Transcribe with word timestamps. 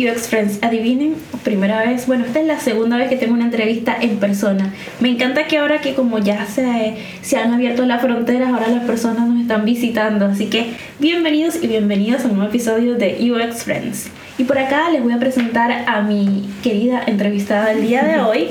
UX 0.00 0.28
Friends, 0.28 0.58
adivinen, 0.62 1.14
primera 1.42 1.84
vez, 1.84 2.06
bueno, 2.06 2.24
esta 2.24 2.40
es 2.40 2.46
la 2.46 2.58
segunda 2.58 2.96
vez 2.96 3.08
que 3.08 3.16
tengo 3.16 3.34
una 3.34 3.44
entrevista 3.44 3.96
en 4.00 4.18
persona. 4.18 4.72
Me 5.00 5.08
encanta 5.08 5.46
que 5.46 5.58
ahora 5.58 5.80
que 5.80 5.94
como 5.94 6.18
ya 6.18 6.46
se, 6.46 6.96
se 7.22 7.36
han 7.36 7.52
abierto 7.52 7.84
las 7.84 8.00
fronteras, 8.00 8.50
ahora 8.50 8.68
las 8.68 8.84
personas 8.84 9.28
nos 9.28 9.40
están 9.40 9.64
visitando. 9.64 10.26
Así 10.26 10.46
que 10.46 10.72
bienvenidos 10.98 11.62
y 11.62 11.66
bienvenidas 11.66 12.24
a 12.24 12.28
un 12.28 12.36
nuevo 12.36 12.48
episodio 12.48 12.94
de 12.94 13.30
UX 13.30 13.64
Friends. 13.64 14.10
Y 14.38 14.44
por 14.44 14.58
acá 14.58 14.90
les 14.90 15.02
voy 15.02 15.12
a 15.12 15.18
presentar 15.18 15.84
a 15.86 16.00
mi 16.00 16.48
querida 16.62 17.02
entrevistada 17.06 17.66
del 17.66 17.82
día 17.82 18.04
de 18.04 18.20
hoy, 18.20 18.48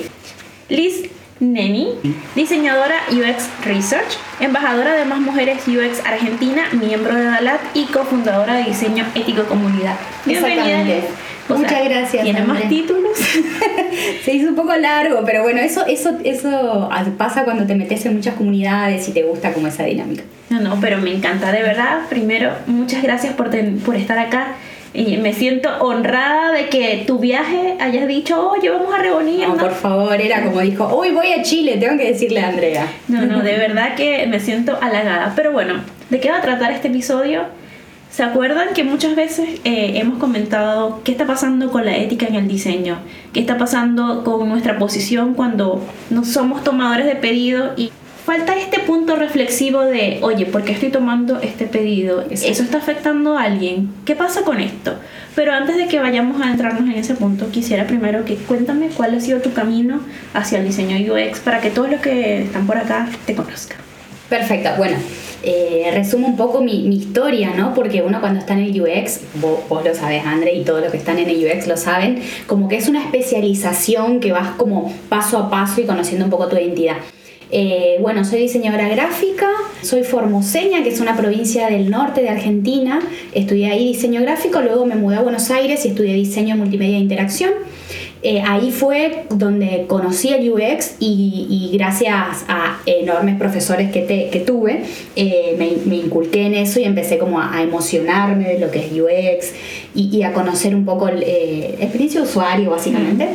Liz 0.70 1.10
Neni, 1.40 1.94
diseñadora 2.36 2.96
UX 3.12 3.50
Research, 3.66 4.18
embajadora 4.42 4.94
de 4.94 5.06
Más 5.06 5.22
Mujeres 5.22 5.60
UX 5.68 6.06
Argentina, 6.06 6.64
miembro 6.74 7.16
de 7.16 7.24
DALAT 7.24 7.62
y 7.74 7.86
cofundadora 7.86 8.56
de 8.56 8.66
Diseño 8.66 9.06
Ético 9.16 9.44
Comunidad. 9.46 9.96
Bienvenida. 10.26 11.02
O 11.50 11.56
Muchas 11.58 11.72
sea, 11.72 11.84
gracias. 11.90 12.24
¿Tiene 12.24 12.42
más 12.42 12.62
Andrea. 12.62 12.70
títulos? 12.70 13.18
Se 14.24 14.34
hizo 14.34 14.50
un 14.50 14.56
poco 14.56 14.76
largo, 14.76 15.22
pero 15.26 15.44
bueno, 15.44 15.60
eso, 15.62 15.86
eso, 15.88 16.18
eso 16.24 16.90
pasa 17.18 17.44
cuando 17.44 17.66
te 17.66 17.76
metes 17.76 18.06
en 18.06 18.16
muchas 18.16 18.36
comunidades 18.36 19.08
y 19.10 19.12
te 19.14 19.24
gusta 19.24 19.54
como 19.54 19.68
esa 19.68 19.84
dinámica. 19.84 20.24
No, 20.50 20.60
no, 20.62 20.78
pero 20.82 20.98
me 21.00 21.14
encanta, 21.14 21.52
de 21.52 21.62
verdad. 21.62 22.02
Primero, 22.10 22.52
muchas 22.68 23.02
gracias 23.04 23.34
por, 23.34 23.50
ten- 23.50 23.80
por 23.80 23.96
estar 23.96 24.18
acá. 24.18 24.54
Y 24.92 25.18
me 25.18 25.34
siento 25.34 25.70
honrada 25.82 26.52
de 26.52 26.68
que 26.68 27.04
tu 27.06 27.20
viaje 27.20 27.76
hayas 27.80 28.08
dicho, 28.08 28.50
oye, 28.50 28.70
vamos 28.72 28.92
a 28.94 28.98
reunirnos. 28.98 29.56
No, 29.56 29.64
por 29.64 29.74
favor, 29.76 30.20
era 30.20 30.42
como 30.44 30.62
dijo, 30.62 30.86
hoy 30.86 31.12
voy 31.12 31.32
a 31.32 31.44
Chile, 31.44 31.78
tengo 31.80 31.96
que 31.98 32.08
decirle 32.08 32.40
a 32.42 32.48
Andrea. 32.50 32.88
No, 33.08 33.22
no, 33.22 33.42
de 33.44 33.56
verdad 33.58 33.94
que 33.96 34.26
me 34.26 34.40
siento 34.40 34.78
halagada. 34.82 35.34
Pero 35.36 35.52
bueno, 35.52 35.76
¿de 36.10 36.20
qué 36.20 36.32
va 36.32 36.38
a 36.38 36.42
tratar 36.42 36.72
este 36.72 36.88
episodio? 36.88 37.44
¿Se 38.12 38.24
acuerdan 38.24 38.74
que 38.74 38.84
muchas 38.84 39.16
veces 39.16 39.62
eh, 39.64 39.94
hemos 39.96 40.18
comentado 40.18 41.02
qué 41.04 41.12
está 41.12 41.26
pasando 41.28 41.72
con 41.72 41.86
la 41.86 41.96
ética 41.96 42.26
en 42.26 42.36
el 42.36 42.48
diseño? 42.48 42.98
¿Qué 43.34 43.40
está 43.40 43.58
pasando 43.58 44.24
con 44.24 44.50
nuestra 44.50 44.78
posición 44.80 45.36
cuando 45.36 45.86
no 46.10 46.26
somos 46.26 46.64
tomadores 46.64 47.06
de 47.06 47.16
pedido? 47.16 47.74
Y 47.78 47.92
falta 48.26 48.58
este 48.58 48.80
punto 48.80 49.16
reflexivo 49.16 49.82
de, 49.82 50.20
oye, 50.24 50.48
¿por 50.48 50.64
qué 50.64 50.74
estoy 50.74 50.90
tomando 50.90 51.40
este 51.40 51.66
pedido? 51.66 52.26
¿Eso 52.30 52.64
está 52.64 52.80
afectando 52.80 53.38
a 53.38 53.44
alguien? 53.44 53.92
¿Qué 54.06 54.16
pasa 54.16 54.42
con 54.42 54.60
esto? 54.60 54.96
Pero 55.36 55.54
antes 55.54 55.78
de 55.78 55.88
que 55.88 56.00
vayamos 56.00 56.42
a 56.42 56.52
entrarnos 56.52 56.90
en 56.90 56.96
ese 56.96 57.14
punto, 57.14 57.50
quisiera 57.52 57.86
primero 57.86 58.26
que 58.26 58.36
cuéntame 58.36 58.90
cuál 58.90 59.16
ha 59.16 59.22
sido 59.22 59.40
tu 59.40 59.54
camino 59.54 60.02
hacia 60.34 60.58
el 60.58 60.66
diseño 60.66 60.98
UX 60.98 61.40
para 61.40 61.62
que 61.62 61.70
todos 61.70 61.92
los 61.92 62.02
que 62.02 62.42
están 62.42 62.66
por 62.66 62.78
acá 62.78 63.08
te 63.26 63.36
conozcan. 63.36 63.78
Perfecto, 64.30 64.70
bueno, 64.78 64.98
eh, 65.44 65.90
resumo 65.94 66.28
un 66.28 66.36
poco 66.36 66.62
mi, 66.62 66.88
historia, 66.94 67.54
¿no? 67.56 67.74
Porque 67.74 68.02
uno 68.02 68.20
cuando 68.20 68.40
está 68.40 68.54
en 68.54 68.60
el 68.60 68.82
UX, 68.82 69.22
vos, 69.36 69.60
vos 69.70 69.86
lo 69.86 69.96
sabes, 69.96 70.26
Andre, 70.26 70.54
y 70.54 70.64
todos 70.64 70.82
los 70.82 70.92
que 70.92 70.98
están 70.98 71.18
en 71.20 71.30
el 71.30 71.46
UX 71.46 71.68
lo 71.68 71.78
saben, 71.78 72.22
como 72.48 72.68
que 72.68 72.78
es 72.78 72.90
una 72.90 73.02
especialización 73.02 74.20
que 74.20 74.32
vas 74.32 74.52
como 74.58 74.94
paso 75.08 75.38
a 75.38 75.50
paso 75.50 75.82
y 75.82 75.86
conociendo 75.86 76.26
un 76.26 76.32
poco 76.32 76.48
tu 76.48 76.58
identidad. 76.58 76.98
Eh, 77.52 77.98
bueno, 78.00 78.24
soy 78.26 78.42
diseñadora 78.42 78.88
gráfica, 78.90 79.48
soy 79.82 80.04
formoseña, 80.04 80.84
que 80.84 80.90
es 80.90 81.00
una 81.00 81.18
provincia 81.18 81.68
del 81.68 81.90
norte 81.90 82.22
de 82.22 82.30
Argentina. 82.30 83.00
Estudié 83.34 83.72
ahí 83.72 83.88
diseño 83.88 84.22
gráfico, 84.22 84.62
luego 84.62 84.86
me 84.86 84.96
mudé 84.96 85.18
a 85.18 85.22
Buenos 85.22 85.50
Aires 85.50 85.84
y 85.86 85.90
estudié 85.90 86.14
diseño 86.14 86.56
multimedia 86.56 86.98
e 86.98 87.00
interacción. 87.00 87.52
Eh, 88.22 88.42
ahí 88.46 88.72
fue 88.72 89.24
donde 89.30 89.86
conocí 89.88 90.30
el 90.30 90.52
UX 90.52 90.96
y, 91.00 91.70
gracias 91.74 92.44
a 92.50 92.80
enormes 92.86 93.38
profesores 93.38 93.92
que, 93.92 94.02
te- 94.02 94.30
que 94.30 94.42
tuve, 94.42 94.84
eh, 95.16 95.56
me, 95.58 95.72
me 95.86 95.96
inculqué 95.96 96.46
en 96.46 96.54
eso 96.56 96.80
y 96.82 96.84
empecé 96.84 97.18
como 97.18 97.40
a, 97.40 97.62
emocionarme 97.62 98.50
de 98.50 98.60
lo 98.60 98.72
que 98.72 98.80
es 98.80 98.92
UX 98.92 99.54
y, 99.96 100.16
y 100.18 100.24
a 100.24 100.34
conocer 100.34 100.76
un 100.76 100.84
poco 100.84 101.08
el, 101.08 101.24
eh, 101.24 101.76
experiencia 101.80 102.20
de 102.22 102.28
usuario 102.28 102.72
básicamente. 102.72 103.28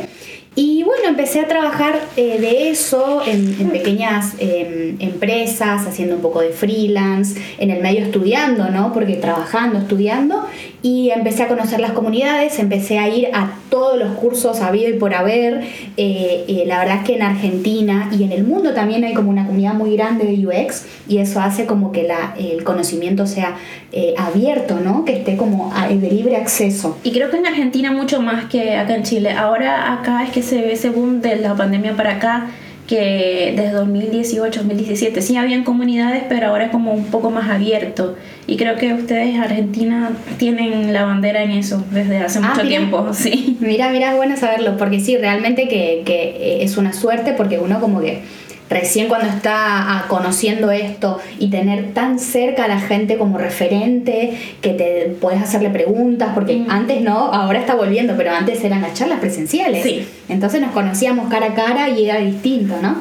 Y 0.57 0.83
bueno, 0.83 1.09
empecé 1.09 1.41
a 1.41 1.47
trabajar 1.49 1.99
eh, 2.15 2.39
de 2.39 2.69
eso 2.69 3.21
en, 3.25 3.57
en 3.59 3.69
pequeñas 3.71 4.35
em, 4.39 4.95
empresas, 4.99 5.85
haciendo 5.85 6.15
un 6.15 6.21
poco 6.21 6.39
de 6.39 6.51
freelance, 6.51 7.37
en 7.57 7.71
el 7.71 7.81
medio 7.81 8.05
estudiando, 8.05 8.69
¿no? 8.69 8.93
Porque 8.93 9.15
trabajando, 9.15 9.79
estudiando, 9.79 10.45
y 10.85 11.09
empecé 11.09 11.41
a 11.41 11.47
conocer 11.47 11.79
las 11.79 11.93
comunidades, 11.93 12.59
empecé 12.59 12.99
a 12.99 13.09
ir 13.09 13.29
a 13.33 13.55
todos 13.69 13.97
los 13.97 14.15
cursos 14.17 14.61
habido 14.61 14.87
y 14.89 14.93
por 14.93 15.15
haber. 15.15 15.63
Eh, 15.97 16.45
eh, 16.47 16.63
la 16.67 16.77
verdad 16.77 16.97
es 16.97 17.03
que 17.05 17.15
en 17.15 17.23
Argentina 17.23 18.09
y 18.15 18.23
en 18.23 18.31
el 18.31 18.43
mundo 18.43 18.73
también 18.73 19.03
hay 19.03 19.15
como 19.15 19.31
una 19.31 19.47
comunidad 19.47 19.73
muy 19.73 19.95
grande 19.95 20.25
de 20.25 20.45
UX 20.45 20.85
y 21.07 21.17
eso 21.17 21.41
hace 21.41 21.65
como 21.65 21.91
que 21.91 22.03
la, 22.03 22.35
el 22.37 22.63
conocimiento 22.63 23.25
sea 23.25 23.57
eh, 23.91 24.13
abierto, 24.15 24.79
¿no? 24.79 25.05
Que 25.05 25.13
esté 25.13 25.37
como 25.37 25.73
de 25.89 26.11
libre 26.11 26.35
acceso. 26.35 26.99
Y 27.03 27.11
creo 27.11 27.31
que 27.31 27.37
en 27.37 27.47
Argentina 27.47 27.91
mucho 27.91 28.21
más 28.21 28.45
que 28.45 28.75
acá 28.75 28.95
en 28.95 29.03
Chile. 29.03 29.31
Ahora 29.31 29.91
acá 29.91 30.23
es 30.23 30.29
que 30.29 30.43
se 30.45 30.61
ve 30.61 30.73
ese 30.73 30.89
boom 30.89 31.21
de 31.21 31.35
la 31.37 31.55
pandemia 31.55 31.95
para 31.95 32.13
acá, 32.15 32.47
que 32.87 33.53
desde 33.55 33.71
2018, 33.71 34.59
2017 34.59 35.19
sí 35.21 35.35
habían 35.37 35.63
comunidades, 35.63 36.21
pero 36.29 36.47
ahora 36.49 36.65
es 36.65 36.71
como 36.71 36.93
un 36.93 37.05
poco 37.05 37.31
más 37.31 37.49
abierto. 37.49 38.15
Y 38.45 38.57
creo 38.57 38.75
que 38.75 38.93
ustedes, 38.93 39.39
Argentina, 39.39 40.11
tienen 40.37 40.93
la 40.93 41.03
bandera 41.03 41.41
en 41.41 41.49
eso 41.51 41.83
desde 41.91 42.19
hace 42.19 42.37
Ah, 42.39 42.49
mucho 42.49 42.63
mira. 42.63 42.67
tiempo, 42.77 43.07
sí. 43.13 43.57
Mira, 43.59 43.89
mira, 43.89 44.11
es 44.11 44.17
bueno 44.17 44.37
saberlo, 44.37 44.77
porque 44.77 44.99
sí, 44.99 45.17
realmente 45.17 45.67
que, 45.67 46.03
que, 46.05 46.23
eh, 46.39 46.63
es 46.63 46.77
una 46.77 46.93
suerte, 46.93 47.33
porque 47.33 47.57
uno 47.57 47.79
como 47.79 48.01
que 48.01 48.21
recién 48.69 49.07
cuando 49.07 49.27
está 49.27 49.53
ah, 49.55 50.05
conociendo 50.07 50.71
esto 50.71 51.19
y 51.39 51.49
tener 51.49 51.93
tan 51.93 52.17
cerca 52.19 52.65
a 52.65 52.67
la 52.67 52.79
gente 52.79 53.17
como 53.17 53.37
referente, 53.37 54.37
que 54.61 54.69
te 54.71 55.15
puedes 55.21 55.41
hacerle 55.41 55.69
preguntas, 55.69 56.29
porque 56.33 56.55
Mm. 56.57 56.71
antes 56.71 57.01
no, 57.01 57.17
ahora 57.33 57.59
está 57.59 57.75
volviendo, 57.75 58.15
pero 58.17 58.31
antes 58.31 58.63
eran 58.63 58.81
las 58.81 58.93
charlas 58.93 59.19
presenciales. 59.19 59.83
Sí. 59.83 60.07
Entonces 60.29 60.61
nos 60.61 60.71
conocíamos 60.71 61.29
cara 61.29 61.47
a 61.47 61.53
cara 61.53 61.89
y 61.89 62.05
era 62.09 62.19
distinto, 62.19 62.75
¿no? 62.81 62.95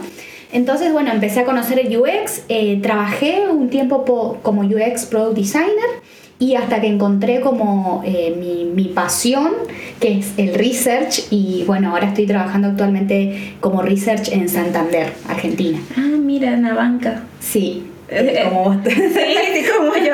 Entonces, 0.53 0.93
bueno, 0.93 1.11
empecé 1.11 1.41
a 1.41 1.45
conocer 1.45 1.81
el 1.81 1.97
UX, 1.97 2.43
eh, 2.49 2.79
trabajé 2.81 3.49
un 3.51 3.71
tiempo 3.71 4.05
po- 4.05 4.39
como 4.43 4.63
UX 4.63 5.07
Product 5.07 5.37
Designer 5.37 5.91
y 6.39 6.57
hasta 6.57 6.81
que 6.81 6.89
encontré 6.89 7.41
como 7.41 8.03
eh, 8.05 8.35
mi, 8.39 8.65
mi 8.65 8.89
pasión, 8.93 9.53
que 10.01 10.19
es 10.19 10.33
el 10.37 10.55
research, 10.55 11.25
y 11.31 11.65
bueno, 11.67 11.91
ahora 11.91 12.09
estoy 12.09 12.27
trabajando 12.27 12.69
actualmente 12.69 13.55
como 13.61 13.83
research 13.83 14.29
en 14.33 14.49
Santander, 14.49 15.13
Argentina. 15.29 15.79
Ah, 15.97 16.01
mira, 16.19 16.53
en 16.53 16.63
la 16.63 16.75
banca. 16.75 17.23
Sí, 17.41 17.85
Eh, 18.09 18.43
como 18.45 18.65
vos. 18.65 18.77
Sí, 18.85 18.91
sí, 18.93 19.65
como 19.79 19.95
yo. 19.97 20.13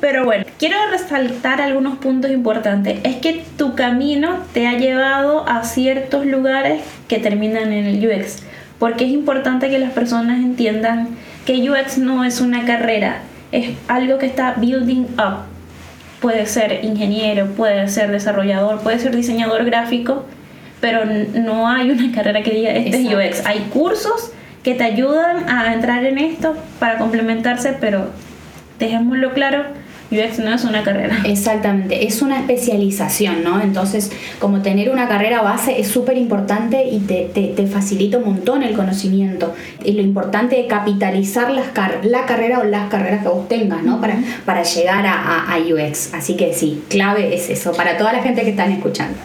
Pero 0.00 0.24
bueno, 0.24 0.44
quiero 0.58 0.76
resaltar 0.90 1.60
algunos 1.60 1.98
puntos 1.98 2.30
importantes. 2.30 2.98
Es 3.04 3.16
que 3.16 3.42
tu 3.56 3.74
camino 3.74 4.38
te 4.52 4.66
ha 4.66 4.72
llevado 4.78 5.46
a 5.48 5.62
ciertos 5.64 6.26
lugares 6.26 6.80
que 7.06 7.18
terminan 7.18 7.72
en 7.72 7.84
el 7.84 8.04
UX. 8.04 8.42
Porque 8.78 9.04
es 9.04 9.10
importante 9.10 9.68
que 9.68 9.78
las 9.78 9.92
personas 9.92 10.38
entiendan 10.40 11.08
que 11.44 11.70
UX 11.70 11.98
no 11.98 12.24
es 12.24 12.40
una 12.40 12.64
carrera, 12.64 13.20
es 13.52 13.76
algo 13.88 14.18
que 14.18 14.26
está 14.26 14.54
building 14.56 15.06
up. 15.18 15.44
Puede 16.20 16.46
ser 16.46 16.84
ingeniero, 16.84 17.46
puede 17.46 17.88
ser 17.88 18.10
desarrollador, 18.10 18.80
puede 18.80 18.98
ser 18.98 19.14
diseñador 19.16 19.64
gráfico, 19.64 20.24
pero 20.80 21.04
no 21.04 21.68
hay 21.68 21.90
una 21.90 22.12
carrera 22.14 22.42
que 22.42 22.50
diga 22.50 22.70
este 22.70 22.98
Exacto. 22.98 23.20
es 23.20 23.38
UX. 23.38 23.46
Hay 23.46 23.60
cursos 23.72 24.32
que 24.62 24.74
te 24.74 24.84
ayudan 24.84 25.48
a 25.48 25.72
entrar 25.72 26.04
en 26.04 26.18
esto 26.18 26.54
para 26.78 26.98
complementarse, 26.98 27.76
pero 27.80 28.10
dejémoslo 28.78 29.32
claro, 29.32 29.64
UX 30.10 30.38
no 30.40 30.52
es 30.54 30.64
una 30.64 30.82
carrera. 30.82 31.18
Exactamente, 31.24 32.06
es 32.06 32.20
una 32.22 32.38
especialización, 32.40 33.44
¿no? 33.44 33.60
Entonces, 33.60 34.10
como 34.38 34.60
tener 34.60 34.90
una 34.90 35.06
carrera 35.08 35.42
base 35.42 35.80
es 35.80 35.88
súper 35.88 36.16
importante 36.16 36.84
y 36.84 36.98
te, 37.00 37.30
te- 37.32 37.48
te 37.48 37.66
facilita 37.66 38.18
un 38.18 38.24
montón 38.24 38.62
el 38.62 38.74
conocimiento. 38.74 39.54
Y 39.84 39.92
lo 39.92 40.02
importante 40.02 40.60
es 40.60 40.66
capitalizar 40.66 41.50
las 41.52 41.68
car- 41.68 42.00
la 42.04 42.26
carrera 42.26 42.58
o 42.60 42.64
las 42.64 42.88
carreras 42.90 43.22
que 43.22 43.28
vos 43.28 43.48
tengas, 43.48 43.82
¿no? 43.82 44.00
Para, 44.00 44.16
para 44.44 44.62
llegar 44.64 45.06
a, 45.06 45.12
a- 45.14 45.54
a 45.54 45.58
UX. 45.58 46.12
Así 46.14 46.34
que 46.36 46.52
sí, 46.54 46.82
clave 46.88 47.34
es 47.34 47.48
eso, 47.50 47.72
para 47.72 47.96
toda 47.96 48.12
la 48.12 48.22
gente 48.22 48.42
que 48.42 48.50
están 48.50 48.72
escuchando. 48.72 49.16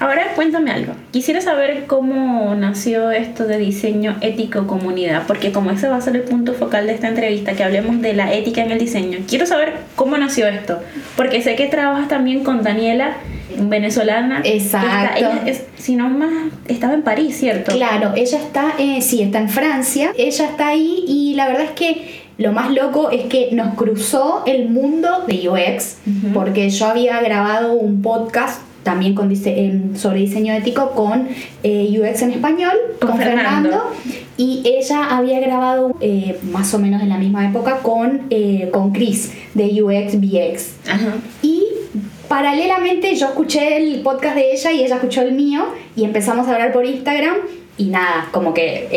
Ahora 0.00 0.32
cuéntame 0.34 0.70
algo. 0.70 0.94
Quisiera 1.12 1.40
saber 1.40 1.84
cómo 1.86 2.54
nació 2.54 3.10
esto 3.10 3.44
de 3.46 3.58
diseño 3.58 4.16
ético 4.22 4.66
comunidad, 4.66 5.24
porque 5.26 5.52
como 5.52 5.70
ese 5.70 5.88
va 5.88 5.96
a 5.96 6.00
ser 6.00 6.16
el 6.16 6.22
punto 6.22 6.54
focal 6.54 6.86
de 6.86 6.94
esta 6.94 7.08
entrevista, 7.08 7.52
que 7.52 7.62
hablemos 7.62 8.00
de 8.00 8.14
la 8.14 8.32
ética 8.32 8.62
en 8.62 8.70
el 8.70 8.78
diseño, 8.78 9.18
quiero 9.28 9.44
saber 9.46 9.74
cómo 9.96 10.16
nació 10.16 10.48
esto, 10.48 10.78
porque 11.16 11.42
sé 11.42 11.54
que 11.54 11.66
trabajas 11.68 12.08
también 12.08 12.42
con 12.44 12.62
Daniela, 12.62 13.18
venezolana. 13.58 14.40
está- 14.44 14.84
Exacto. 15.12 15.18
ella 15.18 15.42
es- 15.46 15.64
si 15.76 15.96
no 15.96 16.08
más, 16.08 16.30
estaba 16.68 16.94
en 16.94 17.02
París, 17.02 17.36
¿cierto? 17.36 17.72
Claro, 17.72 18.12
ella 18.16 18.38
está, 18.38 18.72
eh, 18.78 19.02
sí, 19.02 19.22
está 19.22 19.38
en 19.38 19.48
Francia, 19.48 20.12
ella 20.16 20.44
está 20.46 20.68
ahí 20.68 21.04
y 21.06 21.34
la 21.34 21.46
verdad 21.48 21.64
es 21.64 21.70
que 21.72 22.20
lo 22.38 22.52
más 22.52 22.70
loco 22.70 23.10
es 23.10 23.24
que 23.24 23.50
nos 23.52 23.74
cruzó 23.74 24.44
el 24.46 24.68
mundo 24.70 25.24
de 25.26 25.46
UX, 25.48 25.98
porque 26.32 26.70
yo 26.70 26.86
había 26.86 27.20
grabado 27.20 27.74
un 27.74 28.00
podcast 28.00 28.62
también 28.82 29.14
con 29.14 29.30
em, 29.32 29.96
sobre 29.96 30.20
diseño 30.20 30.54
ético 30.54 30.90
con 30.92 31.28
eh, 31.62 32.00
UX 32.00 32.22
en 32.22 32.32
español, 32.32 32.72
Con 33.00 33.10
con, 33.10 33.18
Fernando. 33.18 33.70
Fernando. 33.70 33.92
y 34.36 34.62
ella 34.64 35.16
había 35.16 35.40
grabado 35.40 35.96
eh, 36.00 36.38
más 36.50 36.72
o 36.74 36.78
menos 36.78 37.02
en 37.02 37.10
la 37.10 37.18
misma 37.18 37.48
época 37.48 37.78
con, 37.78 38.22
eh, 38.30 38.68
con 38.72 38.92
Chris 38.92 39.32
de 39.54 39.82
UX 39.82 40.20
VX. 40.20 40.88
Ajá. 40.88 41.14
Y 41.42 41.64
Paralelamente 42.30 43.16
yo 43.16 43.26
escuché 43.26 43.76
el 43.76 44.02
podcast 44.02 44.36
de 44.36 44.52
ella 44.52 44.70
y 44.70 44.84
ella 44.84 44.94
escuchó 44.94 45.22
el 45.22 45.32
mío 45.32 45.64
y 45.96 46.04
empezamos 46.04 46.46
a 46.46 46.52
hablar 46.52 46.72
por 46.72 46.86
Instagram 46.86 47.34
y 47.76 47.86
nada, 47.86 48.28
como 48.30 48.54
que 48.54 48.88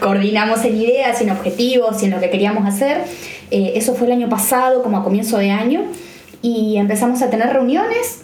coordinamos 0.00 0.64
en 0.64 0.76
ideas, 0.76 1.20
en 1.20 1.30
objetivos 1.30 2.02
y 2.02 2.06
en 2.06 2.10
lo 2.10 2.18
que 2.18 2.30
queríamos 2.30 2.66
hacer. 2.66 3.02
Eh, 3.52 3.74
eso 3.76 3.94
fue 3.94 4.08
el 4.08 4.14
año 4.14 4.28
pasado, 4.28 4.82
como 4.82 4.96
a 4.96 5.04
comienzo 5.04 5.38
de 5.38 5.52
año, 5.52 5.82
y 6.42 6.78
empezamos 6.78 7.22
a 7.22 7.30
tener 7.30 7.52
reuniones 7.52 8.21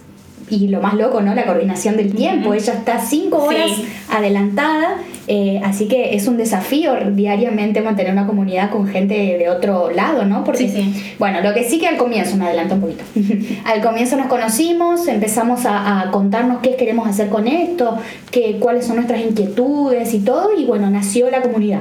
y 0.51 0.69
lo 0.69 0.81
más 0.81 0.95
loco, 0.95 1.21
¿no? 1.21 1.35
La 1.35 1.45
coordinación 1.45 1.97
del 1.97 2.15
tiempo. 2.15 2.55
Ella 2.55 2.75
está 2.75 3.01
cinco 3.01 3.45
horas 3.45 3.71
adelantada, 4.11 4.97
eh, 5.27 5.61
así 5.65 5.89
que 5.89 6.15
es 6.15 6.27
un 6.27 6.37
desafío 6.37 6.95
diariamente 7.13 7.81
mantener 7.81 8.13
una 8.13 8.27
comunidad 8.27 8.71
con 8.71 8.87
gente 8.87 9.15
de 9.39 9.49
otro 9.51 9.91
lado, 9.91 10.25
¿no? 10.25 10.45
Porque, 10.45 10.69
sí, 10.69 11.15
bueno, 11.19 11.41
lo 11.41 11.53
que 11.55 11.65
sí 11.65 11.79
que 11.79 11.87
al 11.87 11.97
comienzo, 11.97 12.37
me 12.37 12.47
adelanto 12.47 12.75
un 12.75 12.81
poquito, 12.81 13.05
al 13.65 13.83
comienzo 13.83 14.17
nos 14.17 14.27
conocimos, 14.27 15.07
empezamos 15.09 15.61
a, 15.65 16.09
contarnos 16.13 16.61
qué 16.63 16.77
queremos 16.77 17.09
hacer 17.09 17.29
con 17.29 17.47
esto, 17.47 17.99
qué, 18.31 18.59
cuáles 18.59 18.87
son 18.87 18.97
nuestras 18.97 19.21
inquietudes 19.21 20.15
y 20.15 20.21
todo, 20.21 20.51
y 20.57 20.65
bueno, 20.65 20.89
nació 20.91 21.31
la 21.31 21.43
comunidad. 21.43 21.81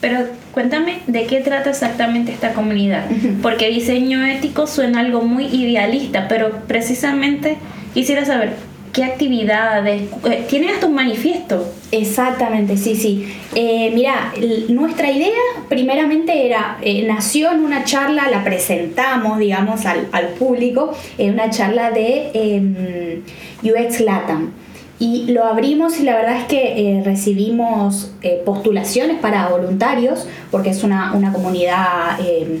Pero 0.00 0.26
cuéntame 0.56 1.00
de 1.06 1.26
qué 1.26 1.42
trata 1.42 1.68
exactamente 1.68 2.32
esta 2.32 2.54
comunidad, 2.54 3.04
porque 3.42 3.68
diseño 3.68 4.24
ético 4.24 4.66
suena 4.66 5.00
algo 5.00 5.20
muy 5.20 5.44
idealista, 5.44 6.28
pero 6.28 6.62
precisamente 6.66 7.58
Quisiera 7.96 8.26
saber, 8.26 8.50
¿qué 8.92 9.04
actividades? 9.04 10.02
Eh, 10.30 10.44
¿Tienen 10.50 10.68
hasta 10.68 10.86
un 10.86 10.94
manifiesto? 10.94 11.66
Exactamente, 11.90 12.76
sí, 12.76 12.94
sí. 12.94 13.26
Eh, 13.54 13.90
mira, 13.94 14.34
nuestra 14.68 15.10
idea 15.10 15.30
primeramente 15.70 16.44
era, 16.44 16.76
eh, 16.82 17.06
nació 17.08 17.52
en 17.52 17.60
una 17.60 17.84
charla, 17.84 18.28
la 18.28 18.44
presentamos, 18.44 19.38
digamos, 19.38 19.86
al, 19.86 20.28
público, 20.38 20.94
en 21.16 21.32
una 21.32 21.48
charla 21.48 21.90
de 21.90 22.32
em, 22.34 23.22
UX 23.62 24.00
Latam. 24.00 24.52
Y 24.98 25.26
lo 25.32 25.44
abrimos 25.44 26.00
y 26.00 26.04
la 26.04 26.16
verdad 26.16 26.38
es 26.38 26.44
que 26.44 27.02
recibimos 27.04 28.12
postulaciones 28.46 29.18
para 29.20 29.48
voluntarios, 29.48 30.26
porque 30.50 30.70
es 30.70 30.82
una, 30.84 31.12
una 31.12 31.32
comunidad 31.32 32.18
em, 32.20 32.60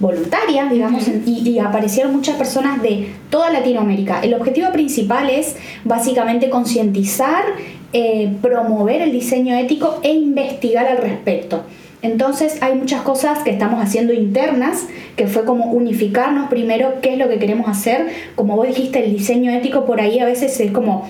voluntaria, 0.00 0.66
digamos, 0.66 1.08
y, 1.26 1.58
aparecieron 1.58 2.12
muchas 2.12 2.36
personas 2.36 2.82
de 2.82 3.08
toda 3.30 3.50
Latinoamérica. 3.50 4.20
El 4.20 4.34
objetivo 4.34 4.70
principal 4.72 5.28
es 5.28 5.56
básicamente 5.84 6.50
concientizar, 6.50 7.44
eh, 7.92 8.32
promover 8.40 9.02
el 9.02 9.12
diseño 9.12 9.56
ético 9.56 9.98
e 10.02 10.12
investigar 10.12 10.86
al 10.86 10.98
respecto. 10.98 11.62
Entonces 12.00 12.62
hay 12.62 12.76
muchas 12.76 13.02
cosas 13.02 13.40
que 13.40 13.50
estamos 13.50 13.82
haciendo 13.82 14.12
internas, 14.12 14.86
que 15.16 15.26
fue 15.26 15.44
como 15.44 15.72
unificarnos 15.72 16.48
primero 16.48 17.00
qué 17.02 17.14
es 17.14 17.18
lo 17.18 17.28
que 17.28 17.40
queremos 17.40 17.68
hacer. 17.68 18.06
Como 18.36 18.54
vos 18.54 18.68
dijiste, 18.68 19.04
el 19.04 19.12
diseño 19.12 19.50
ético 19.50 19.84
por 19.84 20.00
ahí 20.00 20.20
a 20.20 20.24
veces 20.24 20.60
es 20.60 20.70
como 20.70 21.08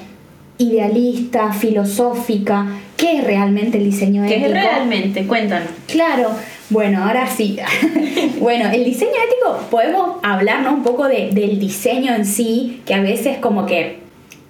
idealista, 0.58 1.52
filosófica. 1.52 2.66
¿Qué 2.96 3.18
es 3.18 3.24
realmente 3.24 3.78
el 3.78 3.84
diseño 3.84 4.24
ético? 4.24 4.40
¿Qué 4.40 4.46
es 4.46 4.52
realmente? 4.52 5.26
Cuéntanos. 5.26 5.68
Claro, 5.86 6.30
bueno, 6.70 7.04
ahora 7.04 7.28
sí. 7.28 7.58
bueno, 8.40 8.68
el 8.70 8.84
diseño 8.84 9.12
ético, 9.26 9.66
podemos 9.70 10.16
hablarnos 10.22 10.74
un 10.74 10.82
poco 10.82 11.08
de, 11.08 11.30
del 11.30 11.58
diseño 11.58 12.14
en 12.14 12.26
sí, 12.26 12.82
que 12.84 12.94
a 12.94 13.00
veces 13.00 13.38
como 13.38 13.66
que 13.66 14.00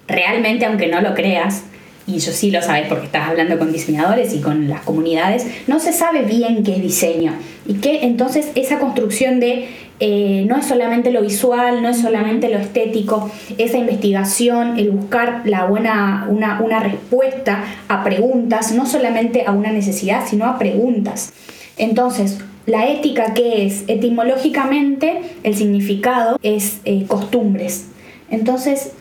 realmente, 0.06 0.64
aunque 0.64 0.86
no 0.86 1.00
lo 1.00 1.14
creas, 1.14 1.64
y 2.06 2.18
yo 2.20 2.32
sí 2.32 2.50
lo 2.50 2.62
sabes 2.62 2.88
porque 2.88 3.04
estás 3.04 3.28
hablando 3.28 3.58
con 3.58 3.70
diseñadores 3.70 4.32
y 4.32 4.40
con 4.40 4.66
las 4.66 4.80
comunidades, 4.80 5.46
no 5.66 5.78
se 5.78 5.92
sabe 5.92 6.22
bien 6.22 6.64
qué 6.64 6.76
es 6.76 6.82
diseño. 6.82 7.34
Y 7.66 7.74
que 7.74 8.06
entonces 8.06 8.50
esa 8.54 8.78
construcción 8.78 9.40
de 9.40 9.68
eh, 10.00 10.44
no 10.46 10.56
es 10.56 10.66
solamente 10.66 11.10
lo 11.10 11.22
visual, 11.22 11.82
no 11.82 11.88
es 11.88 12.00
solamente 12.00 12.48
lo 12.48 12.58
estético, 12.58 13.30
esa 13.58 13.78
investigación, 13.78 14.78
el 14.78 14.90
buscar 14.90 15.42
la 15.44 15.66
buena, 15.66 16.26
una, 16.28 16.60
una 16.60 16.80
respuesta 16.80 17.64
a 17.88 18.04
preguntas, 18.04 18.72
no 18.72 18.86
solamente 18.86 19.44
a 19.46 19.52
una 19.52 19.72
necesidad, 19.72 20.26
sino 20.26 20.46
a 20.46 20.58
preguntas. 20.58 21.32
Entonces, 21.76 22.38
la 22.66 22.88
ética, 22.88 23.34
¿qué 23.34 23.66
es? 23.66 23.84
Etimológicamente, 23.88 25.22
el 25.42 25.56
significado 25.56 26.38
es 26.42 26.80
eh, 26.84 27.04
costumbres. 27.08 27.86
Entonces, 28.30 28.92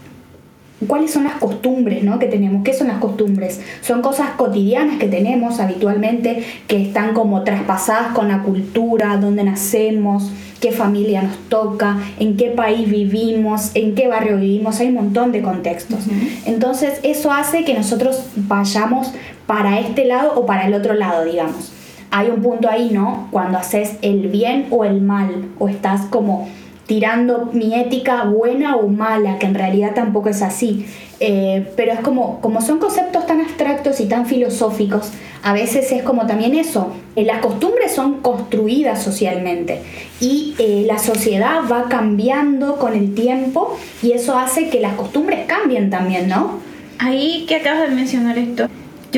¿cuáles 0.86 1.12
son 1.12 1.24
las 1.24 1.34
costumbres 1.34 2.04
¿no? 2.04 2.20
que 2.20 2.28
tenemos? 2.28 2.64
¿Qué 2.64 2.74
son 2.74 2.88
las 2.88 2.98
costumbres? 2.98 3.62
Son 3.82 4.02
cosas 4.02 4.32
cotidianas 4.32 4.98
que 4.98 5.08
tenemos 5.08 5.60
habitualmente, 5.60 6.44
que 6.68 6.82
están 6.82 7.14
como 7.14 7.44
traspasadas 7.44 8.14
con 8.14 8.28
la 8.28 8.44
cultura, 8.44 9.18
dónde 9.18 9.44
nacemos, 9.44 10.32
qué 10.60 10.72
familia 10.72 11.24
nos 11.24 11.38
toca, 11.50 11.98
en 12.20 12.38
qué 12.38 12.50
país 12.50 12.90
vivimos, 12.90 13.72
en 13.74 13.96
qué 13.96 14.08
barrio 14.08 14.38
vivimos, 14.38 14.80
hay 14.80 14.90
un 14.90 14.96
montón 14.96 15.32
de 15.32 15.42
contextos. 15.42 16.06
Entonces, 16.46 17.00
eso 17.04 17.32
hace 17.32 17.64
que 17.64 17.74
nosotros 17.74 18.24
vayamos 18.36 19.14
para 19.46 19.80
este 19.80 20.06
lado 20.06 20.34
o 20.36 20.46
para 20.46 20.68
el 20.68 20.74
otro 20.74 20.94
lado, 20.94 21.24
digamos 21.24 21.74
hay 22.10 22.30
un 22.30 22.42
punto 22.42 22.70
ahí, 22.70 22.90
¿no? 22.92 23.28
Cuando 23.32 23.58
haces 23.58 23.98
el 24.02 24.28
bien 24.28 24.68
o 24.72 24.86
el 24.86 25.02
mal, 25.02 25.50
o 25.60 25.68
estás 25.68 26.02
como 26.06 26.48
tirando 26.88 27.50
mi 27.54 27.76
ética 27.76 28.24
buena 28.24 28.78
o 28.78 28.88
mala, 28.88 29.38
que 29.38 29.46
en 29.46 29.54
realidad 29.54 29.92
tampoco 29.94 30.30
es 30.30 30.42
así. 30.42 30.86
Eh, 31.20 31.68
pero 31.76 31.94
es 31.94 32.00
como, 32.00 32.40
como 32.42 32.62
son 32.62 32.80
conceptos 32.80 33.26
tan 33.26 33.42
abstractos 33.42 34.00
y 34.00 34.06
tan 34.06 34.26
filosóficos, 34.26 35.12
a 35.44 35.54
veces 35.54 35.92
es 35.92 36.04
como 36.04 36.28
también 36.28 36.56
eso. 36.56 36.94
Eh, 37.16 37.26
las 37.26 37.40
costumbres 37.40 37.94
son 37.94 38.22
construidas 38.22 39.02
socialmente 39.04 39.82
y 40.20 40.56
eh, 40.60 40.84
la 40.88 41.00
sociedad 41.00 41.62
va 41.72 41.86
cambiando 41.90 42.78
con 42.78 42.94
el 42.94 43.14
tiempo 43.16 43.78
y 44.02 44.12
eso 44.12 44.38
hace 44.38 44.70
que 44.70 44.80
las 44.80 44.96
costumbres 44.96 45.46
cambien 45.48 45.90
también, 45.90 46.30
¿no? 46.30 46.60
Ahí 47.00 47.46
que 47.48 47.58
acabas 47.58 47.90
de 47.90 47.96
mencionar 47.96 48.38
esto, 48.38 48.68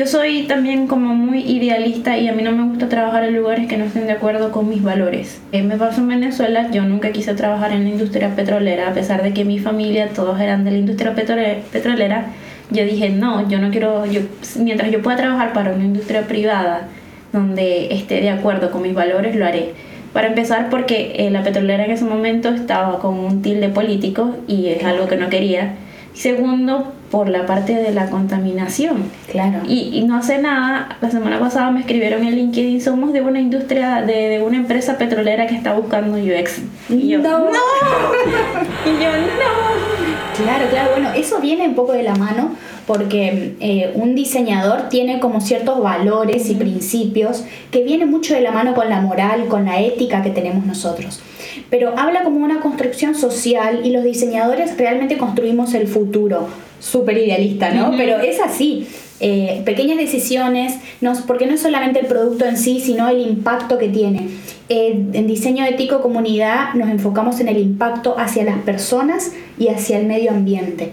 yo 0.00 0.06
soy 0.06 0.44
también 0.44 0.86
como 0.86 1.14
muy 1.14 1.40
idealista 1.40 2.16
y 2.16 2.26
a 2.26 2.32
mí 2.32 2.42
no 2.42 2.52
me 2.52 2.66
gusta 2.70 2.88
trabajar 2.88 3.22
en 3.24 3.36
lugares 3.36 3.68
que 3.68 3.76
no 3.76 3.84
estén 3.84 4.06
de 4.06 4.12
acuerdo 4.12 4.50
con 4.50 4.66
mis 4.66 4.82
valores. 4.82 5.42
Eh, 5.52 5.62
me 5.62 5.76
pasó 5.76 6.00
en 6.00 6.08
Venezuela, 6.08 6.70
yo 6.70 6.84
nunca 6.84 7.12
quise 7.12 7.34
trabajar 7.34 7.72
en 7.72 7.84
la 7.84 7.90
industria 7.90 8.34
petrolera, 8.34 8.88
a 8.88 8.94
pesar 8.94 9.22
de 9.22 9.34
que 9.34 9.44
mi 9.44 9.58
familia 9.58 10.08
todos 10.08 10.40
eran 10.40 10.64
de 10.64 10.70
la 10.70 10.78
industria 10.78 11.14
petrolera. 11.14 12.28
Yo 12.70 12.82
dije, 12.82 13.10
no, 13.10 13.46
yo 13.50 13.58
no 13.58 13.70
quiero, 13.70 14.06
yo, 14.06 14.22
mientras 14.58 14.90
yo 14.90 15.02
pueda 15.02 15.18
trabajar 15.18 15.52
para 15.52 15.74
una 15.74 15.84
industria 15.84 16.22
privada 16.22 16.88
donde 17.34 17.92
esté 17.92 18.22
de 18.22 18.30
acuerdo 18.30 18.70
con 18.70 18.80
mis 18.80 18.94
valores, 18.94 19.36
lo 19.36 19.44
haré. 19.44 19.74
Para 20.14 20.28
empezar, 20.28 20.70
porque 20.70 21.12
eh, 21.18 21.30
la 21.30 21.42
petrolera 21.42 21.84
en 21.84 21.90
ese 21.90 22.06
momento 22.06 22.48
estaba 22.48 23.00
con 23.00 23.18
un 23.18 23.42
tilde 23.42 23.68
político 23.68 24.34
y 24.48 24.68
es 24.68 24.82
algo 24.82 25.08
que 25.08 25.18
no 25.18 25.28
quería. 25.28 25.74
Segundo, 26.14 26.92
por 27.10 27.28
la 27.28 27.46
parte 27.46 27.74
de 27.74 27.92
la 27.92 28.08
contaminación. 28.08 29.04
Claro. 29.30 29.60
Y, 29.66 30.02
no 30.02 30.16
hace 30.16 30.38
nada, 30.38 30.96
la 31.00 31.10
semana 31.10 31.38
pasada 31.38 31.70
me 31.70 31.80
escribieron 31.80 32.24
en 32.24 32.36
LinkedIn, 32.36 32.80
somos 32.80 33.12
de 33.12 33.20
una 33.20 33.40
industria, 33.40 34.02
de, 34.02 34.42
una 34.44 34.56
empresa 34.56 34.96
petrolera 34.98 35.46
que 35.46 35.56
está 35.56 35.72
buscando 35.74 36.16
UX. 36.16 36.60
Y 36.88 37.08
yo, 37.08 37.18
no. 37.18 37.48
y 37.48 39.02
yo, 39.02 39.10
no. 39.12 40.42
Claro, 40.42 40.70
claro, 40.70 40.90
bueno, 40.92 41.10
eso 41.14 41.40
viene 41.40 41.68
un 41.68 41.74
poco 41.74 41.92
de 41.92 42.02
la 42.02 42.14
mano 42.14 42.52
porque 42.86 43.56
eh, 43.60 43.92
un 43.94 44.14
diseñador 44.14 44.88
tiene 44.88 45.20
como 45.20 45.40
ciertos 45.40 45.82
valores 45.82 46.48
y 46.48 46.54
principios 46.54 47.44
que 47.70 47.84
vienen 47.84 48.10
mucho 48.10 48.34
de 48.34 48.40
la 48.40 48.50
mano 48.50 48.74
con 48.74 48.88
la 48.88 49.00
moral, 49.00 49.46
con 49.48 49.66
la 49.66 49.80
ética 49.80 50.22
que 50.22 50.30
tenemos 50.30 50.64
nosotros 50.64 51.20
pero 51.70 51.96
habla 51.96 52.24
como 52.24 52.44
una 52.44 52.60
construcción 52.60 53.14
social 53.14 53.80
y 53.84 53.90
los 53.90 54.04
diseñadores 54.04 54.76
realmente 54.76 55.16
construimos 55.16 55.72
el 55.74 55.86
futuro. 55.86 56.48
Súper 56.80 57.18
idealista, 57.18 57.70
¿no? 57.70 57.92
Pero 57.96 58.18
es 58.18 58.40
así. 58.40 58.88
Eh, 59.20 59.62
pequeñas 59.66 59.98
decisiones, 59.98 60.78
no, 61.02 61.12
porque 61.26 61.46
no 61.46 61.54
es 61.54 61.60
solamente 61.60 62.00
el 62.00 62.06
producto 62.06 62.46
en 62.46 62.56
sí, 62.56 62.80
sino 62.80 63.08
el 63.08 63.20
impacto 63.20 63.76
que 63.78 63.88
tiene. 63.88 64.28
Eh, 64.70 65.06
en 65.12 65.26
diseño 65.26 65.64
ético 65.66 66.00
comunidad 66.00 66.74
nos 66.74 66.88
enfocamos 66.88 67.38
en 67.40 67.48
el 67.48 67.58
impacto 67.58 68.18
hacia 68.18 68.44
las 68.44 68.58
personas 68.60 69.32
y 69.58 69.68
hacia 69.68 69.98
el 69.98 70.06
medio 70.06 70.30
ambiente. 70.30 70.92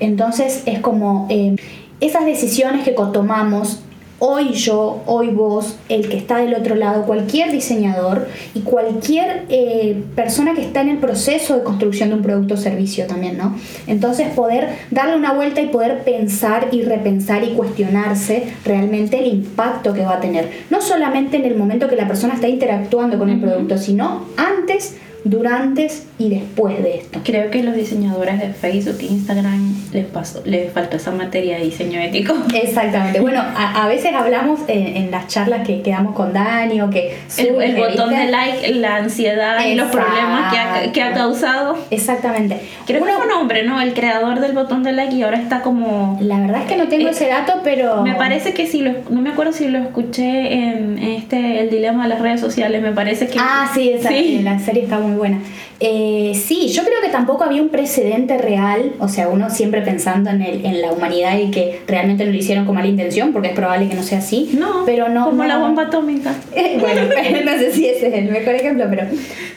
Entonces 0.00 0.62
es 0.64 0.78
como 0.80 1.26
eh, 1.28 1.56
esas 2.00 2.24
decisiones 2.24 2.84
que 2.84 2.92
tomamos 2.92 3.80
hoy 4.18 4.52
yo, 4.52 5.02
hoy 5.06 5.28
vos, 5.28 5.76
el 5.88 6.08
que 6.08 6.16
está 6.16 6.38
del 6.38 6.54
otro 6.54 6.74
lado, 6.74 7.04
cualquier 7.04 7.52
diseñador 7.52 8.28
y 8.54 8.60
cualquier 8.60 9.44
eh, 9.48 10.02
persona 10.14 10.54
que 10.54 10.62
está 10.62 10.80
en 10.80 10.88
el 10.88 10.98
proceso 10.98 11.56
de 11.56 11.62
construcción 11.62 12.08
de 12.08 12.14
un 12.16 12.22
producto 12.22 12.54
o 12.54 12.56
servicio 12.56 13.06
también, 13.06 13.36
¿no? 13.36 13.56
Entonces 13.86 14.28
poder 14.28 14.70
darle 14.90 15.16
una 15.16 15.32
vuelta 15.32 15.60
y 15.60 15.66
poder 15.66 16.02
pensar 16.04 16.68
y 16.72 16.82
repensar 16.82 17.44
y 17.44 17.54
cuestionarse 17.54 18.52
realmente 18.64 19.18
el 19.18 19.26
impacto 19.26 19.92
que 19.92 20.02
va 20.02 20.14
a 20.14 20.20
tener. 20.20 20.50
No 20.70 20.80
solamente 20.80 21.36
en 21.36 21.44
el 21.44 21.56
momento 21.56 21.88
que 21.88 21.96
la 21.96 22.08
persona 22.08 22.34
está 22.34 22.48
interactuando 22.48 23.18
con 23.18 23.30
el 23.30 23.40
producto, 23.40 23.78
sino 23.78 24.24
antes 24.36 24.96
durante 25.30 25.88
y 26.18 26.28
después 26.28 26.82
de 26.82 26.98
esto. 26.98 27.20
Creo 27.24 27.50
que 27.50 27.62
los 27.62 27.74
diseñadores 27.74 28.40
de 28.40 28.48
Facebook 28.52 28.96
e 29.00 29.06
Instagram 29.06 29.74
les, 29.92 30.06
pasó, 30.06 30.42
les 30.44 30.72
faltó 30.72 30.96
esa 30.96 31.10
materia 31.10 31.58
de 31.58 31.64
diseño 31.64 32.00
ético. 32.00 32.34
Exactamente. 32.54 33.20
Bueno, 33.20 33.42
a, 33.56 33.86
veces 33.88 34.14
hablamos 34.14 34.60
en, 34.68 35.10
las 35.10 35.28
charlas 35.28 35.66
que 35.66 35.82
quedamos 35.82 36.14
con 36.14 36.32
Dani 36.32 36.80
o 36.80 36.90
que... 36.90 37.16
el, 37.38 37.60
el 37.60 37.76
botón 37.76 38.10
de 38.10 38.26
like, 38.26 38.74
la 38.74 38.96
ansiedad 38.96 39.64
y 39.66 39.74
los 39.74 39.90
problemas 39.90 40.52
que 40.52 40.58
ha, 40.58 40.92
que 40.92 41.02
ha 41.02 41.12
causado. 41.12 41.76
Exactamente. 41.90 42.60
Creo 42.86 43.04
que 43.04 43.10
un 43.12 43.32
hombre, 43.32 43.64
¿no? 43.64 43.80
El 43.80 43.94
creador 43.94 44.40
del 44.40 44.52
botón 44.52 44.82
de 44.82 44.92
like 44.92 45.14
y 45.14 45.22
ahora 45.22 45.38
está 45.38 45.60
como... 45.60 46.18
La 46.20 46.40
verdad 46.40 46.62
es 46.62 46.68
que 46.68 46.76
no 46.76 46.88
tengo 46.88 47.08
eh, 47.08 47.12
ese 47.12 47.28
dato, 47.28 47.60
pero... 47.64 48.02
Me 48.02 48.14
parece 48.14 48.54
que 48.54 48.66
sí, 48.66 48.80
lo, 48.80 48.92
no 49.10 49.20
me 49.20 49.30
acuerdo 49.30 49.52
si 49.52 49.68
lo 49.68 49.78
escuché 49.78 50.52
en 50.52 50.98
este 50.98 51.60
El 51.60 51.70
Dilema 51.70 52.04
de 52.04 52.10
las 52.10 52.20
Redes 52.20 52.40
Sociales, 52.40 52.82
me 52.82 52.92
parece 52.92 53.26
que... 53.26 53.38
Ah, 53.40 53.70
sí, 53.74 53.94
sí. 54.06 54.40
la 54.42 54.58
serie 54.58 54.84
está 54.84 54.98
muy 54.98 55.15
buena. 55.16 55.40
Eh, 55.80 56.32
sí, 56.34 56.68
yo 56.68 56.82
creo 56.84 57.00
que 57.02 57.08
tampoco 57.08 57.44
había 57.44 57.60
un 57.60 57.68
precedente 57.68 58.38
real, 58.38 58.94
o 58.98 59.08
sea, 59.08 59.28
uno 59.28 59.50
siempre 59.50 59.82
pensando 59.82 60.30
en, 60.30 60.42
el, 60.42 60.64
en 60.64 60.80
la 60.80 60.92
humanidad 60.92 61.38
y 61.38 61.50
que 61.50 61.82
realmente 61.86 62.24
no 62.24 62.30
lo 62.30 62.36
hicieron 62.36 62.64
con 62.64 62.74
mala 62.74 62.86
intención, 62.86 63.32
porque 63.32 63.48
es 63.48 63.54
probable 63.54 63.88
que 63.88 63.94
no 63.94 64.02
sea 64.02 64.18
así. 64.18 64.50
No, 64.58 64.84
pero 64.86 65.08
no. 65.08 65.26
Como 65.26 65.44
la 65.44 65.58
bomba 65.58 65.84
atómica. 65.84 66.34
bueno, 66.80 67.02
no 67.44 67.58
sé 67.58 67.72
si 67.72 67.88
ese 67.88 68.08
es 68.08 68.14
el 68.14 68.30
mejor 68.30 68.54
ejemplo, 68.54 68.86
pero 68.88 69.06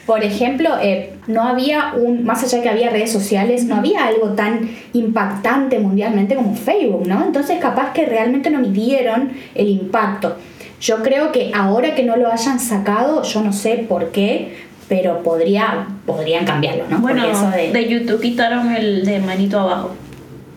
por 0.06 0.24
ejemplo, 0.24 0.70
eh, 0.82 1.12
no 1.28 1.44
había 1.44 1.94
un, 1.96 2.24
más 2.24 2.42
allá 2.42 2.58
de 2.58 2.64
que 2.64 2.68
había 2.68 2.90
redes 2.90 3.12
sociales, 3.12 3.64
no 3.64 3.76
había 3.76 4.06
algo 4.06 4.30
tan 4.30 4.68
impactante 4.92 5.78
mundialmente 5.78 6.34
como 6.34 6.56
Facebook, 6.56 7.06
¿no? 7.06 7.24
Entonces, 7.24 7.58
capaz 7.60 7.92
que 7.92 8.06
realmente 8.06 8.50
no 8.50 8.58
midieron 8.58 9.30
el 9.54 9.68
impacto. 9.68 10.36
Yo 10.80 11.02
creo 11.02 11.30
que 11.30 11.52
ahora 11.54 11.94
que 11.94 12.02
no 12.02 12.16
lo 12.16 12.32
hayan 12.32 12.58
sacado, 12.58 13.22
yo 13.22 13.42
no 13.42 13.52
sé 13.52 13.84
por 13.88 14.12
qué, 14.12 14.56
pero 14.90 15.22
podría, 15.22 15.86
podrían 16.04 16.44
cambiarlo, 16.44 16.84
¿no? 16.90 16.98
Bueno, 16.98 17.22
de... 17.52 17.88
YouTube 17.88 18.20
quitaron 18.20 18.74
el 18.74 19.06
de 19.06 19.20
manito 19.20 19.60
abajo. 19.60 19.94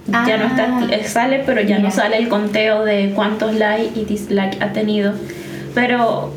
Ya 0.08 0.38
no 0.38 0.46
está, 0.48 0.80
ah. 0.80 1.08
sale, 1.08 1.44
pero 1.46 1.62
ya 1.62 1.78
no 1.78 1.92
sale 1.92 2.18
el 2.18 2.30
conteo 2.30 2.84
de 2.84 3.12
cuántos 3.14 3.54
likes 3.54 3.92
y 3.98 4.06
dislikes 4.06 4.58
ha 4.60 4.74
tenido. 4.74 5.14
Pero 5.76 6.34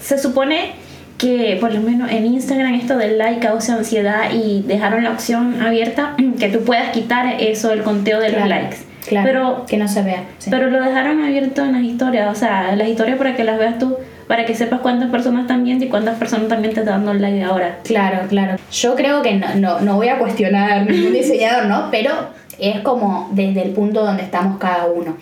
se 0.00 0.16
supone 0.16 0.72
que 1.18 1.58
por 1.60 1.74
lo 1.74 1.82
menos 1.82 2.10
en 2.10 2.24
Instagram 2.24 2.74
esto 2.76 2.96
del 2.96 3.18
like 3.18 3.46
causa 3.46 3.74
ansiedad 3.74 4.32
y 4.32 4.62
dejaron 4.62 5.04
la 5.04 5.10
opción 5.10 5.60
abierta 5.60 6.16
que 6.38 6.48
tú 6.48 6.64
puedas 6.64 6.92
quitar 6.92 7.42
eso 7.42 7.68
del 7.68 7.82
conteo 7.82 8.20
de 8.20 8.30
los 8.30 8.48
likes. 8.48 8.78
Claro, 9.06 9.26
pero, 9.26 9.66
que 9.66 9.76
no 9.76 9.86
se 9.86 10.02
vea. 10.02 10.24
Pero 10.48 10.70
lo 10.70 10.82
dejaron 10.82 11.22
abierto 11.22 11.62
en 11.62 11.72
las 11.72 11.82
historias, 11.82 12.32
o 12.32 12.34
sea, 12.34 12.74
las 12.74 12.88
historias 12.88 13.18
para 13.18 13.36
que 13.36 13.44
las 13.44 13.58
veas 13.58 13.78
tú 13.78 13.98
para 14.26 14.46
que 14.46 14.54
sepas 14.54 14.80
cuántas 14.80 15.10
personas 15.10 15.42
están 15.42 15.64
viendo 15.64 15.84
y 15.84 15.88
cuántas 15.88 16.18
personas 16.18 16.48
también 16.48 16.74
te 16.74 16.80
están 16.80 17.04
dando 17.04 17.14
like 17.14 17.42
ahora. 17.42 17.78
Claro, 17.84 18.26
claro. 18.28 18.56
Yo 18.72 18.94
creo 18.94 19.22
que 19.22 19.34
no, 19.34 19.54
no, 19.56 19.80
no 19.80 19.96
voy 19.96 20.08
a 20.08 20.18
cuestionar 20.18 20.88
ningún 20.88 21.12
diseñador, 21.14 21.66
¿no? 21.66 21.88
Pero 21.90 22.10
es 22.58 22.80
como 22.80 23.30
desde 23.32 23.62
el 23.62 23.70
punto 23.70 24.04
donde 24.04 24.22
estamos 24.22 24.58
cada 24.58 24.86
uno. 24.86 25.16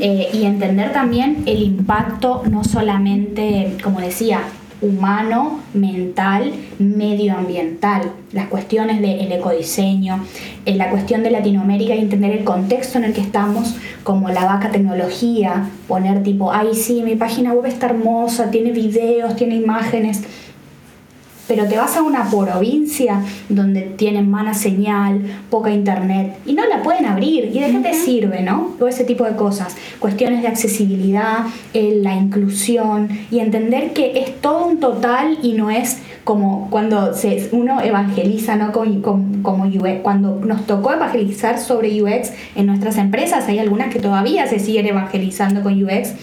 Eh, 0.00 0.28
y 0.32 0.44
entender 0.44 0.92
también 0.92 1.42
el 1.46 1.62
impacto, 1.62 2.42
no 2.50 2.64
solamente, 2.64 3.76
como 3.82 4.00
decía, 4.00 4.42
humano, 4.84 5.60
mental, 5.72 6.52
medioambiental, 6.78 8.12
las 8.32 8.48
cuestiones 8.48 9.00
del 9.00 9.32
ecodiseño, 9.32 10.24
en 10.66 10.78
la 10.78 10.90
cuestión 10.90 11.22
de 11.22 11.30
Latinoamérica 11.30 11.94
y 11.94 12.00
entender 12.00 12.32
el 12.32 12.44
contexto 12.44 12.98
en 12.98 13.04
el 13.04 13.12
que 13.12 13.20
estamos, 13.20 13.76
como 14.02 14.28
la 14.28 14.44
vaca 14.44 14.70
tecnología, 14.70 15.70
poner 15.88 16.22
tipo, 16.22 16.52
ay 16.52 16.74
sí, 16.74 17.02
mi 17.02 17.16
página 17.16 17.52
web 17.52 17.66
está 17.66 17.86
hermosa, 17.86 18.50
tiene 18.50 18.72
videos, 18.72 19.36
tiene 19.36 19.56
imágenes, 19.56 20.22
pero 21.46 21.66
te 21.66 21.76
vas 21.76 21.96
a 21.96 22.02
una 22.02 22.28
provincia 22.30 23.20
donde 23.48 23.82
tienen 23.82 24.30
mala 24.30 24.54
señal, 24.54 25.20
poca 25.50 25.70
internet 25.70 26.36
y 26.46 26.54
no 26.54 26.66
la 26.66 26.82
pueden 26.82 27.06
abrir. 27.06 27.50
¿Y 27.52 27.60
de 27.60 27.70
qué 27.70 27.78
te 27.78 27.94
sirve, 27.94 28.42
no? 28.42 28.74
Todo 28.78 28.88
ese 28.88 29.04
tipo 29.04 29.24
de 29.24 29.36
cosas. 29.36 29.76
Cuestiones 29.98 30.42
de 30.42 30.48
accesibilidad, 30.48 31.46
la 31.72 32.14
inclusión 32.14 33.08
y 33.30 33.40
entender 33.40 33.92
que 33.92 34.18
es 34.18 34.40
todo 34.40 34.66
un 34.66 34.80
total 34.80 35.38
y 35.42 35.52
no 35.52 35.70
es 35.70 35.98
como 36.24 36.68
cuando 36.70 37.14
se, 37.14 37.50
uno 37.52 37.82
evangeliza, 37.82 38.56
¿no? 38.56 38.72
Como, 38.72 39.42
como, 39.42 39.64
UX. 39.64 40.00
Cuando 40.02 40.40
nos 40.44 40.66
tocó 40.66 40.92
evangelizar 40.92 41.58
sobre 41.58 42.02
UX 42.02 42.32
en 42.54 42.66
nuestras 42.66 42.96
empresas, 42.96 43.46
hay 43.48 43.58
algunas 43.58 43.92
que 43.92 44.00
todavía 44.00 44.46
se 44.46 44.58
siguen 44.58 44.86
evangelizando 44.86 45.62
con 45.62 45.82
UX 45.82 46.14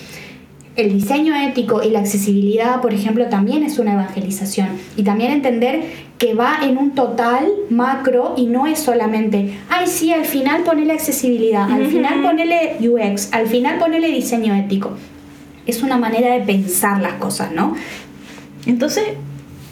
el 0.75 0.93
diseño 0.93 1.35
ético 1.35 1.83
y 1.83 1.89
la 1.89 1.99
accesibilidad, 1.99 2.79
por 2.81 2.93
ejemplo, 2.93 3.25
también 3.27 3.63
es 3.63 3.77
una 3.77 3.93
evangelización. 3.93 4.69
Y 4.95 5.03
también 5.03 5.31
entender 5.31 5.83
que 6.17 6.33
va 6.33 6.59
en 6.63 6.77
un 6.77 6.91
total 6.91 7.47
macro 7.69 8.35
y 8.37 8.45
no 8.45 8.67
es 8.67 8.79
solamente, 8.79 9.57
ay, 9.69 9.87
sí, 9.87 10.13
al 10.13 10.25
final 10.25 10.63
ponele 10.63 10.93
accesibilidad, 10.93 11.69
al 11.69 11.87
final 11.87 12.21
ponele 12.21 12.77
UX, 12.79 13.33
al 13.33 13.47
final 13.47 13.79
ponele 13.79 14.07
diseño 14.07 14.55
ético. 14.55 14.91
Es 15.65 15.83
una 15.83 15.97
manera 15.97 16.33
de 16.33 16.41
pensar 16.41 17.01
las 17.01 17.13
cosas, 17.13 17.51
¿no? 17.51 17.75
Entonces, 18.65 19.03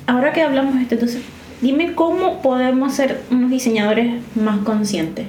ahora 0.05 0.33
que 0.33 0.41
hablamos 0.41 0.75
de 0.75 0.81
esto, 0.81 0.95
entonces, 0.95 1.21
dime 1.61 1.93
cómo 1.93 2.41
podemos 2.41 2.93
ser 2.93 3.21
unos 3.31 3.49
diseñadores 3.49 4.15
más 4.35 4.59
conscientes, 4.59 5.27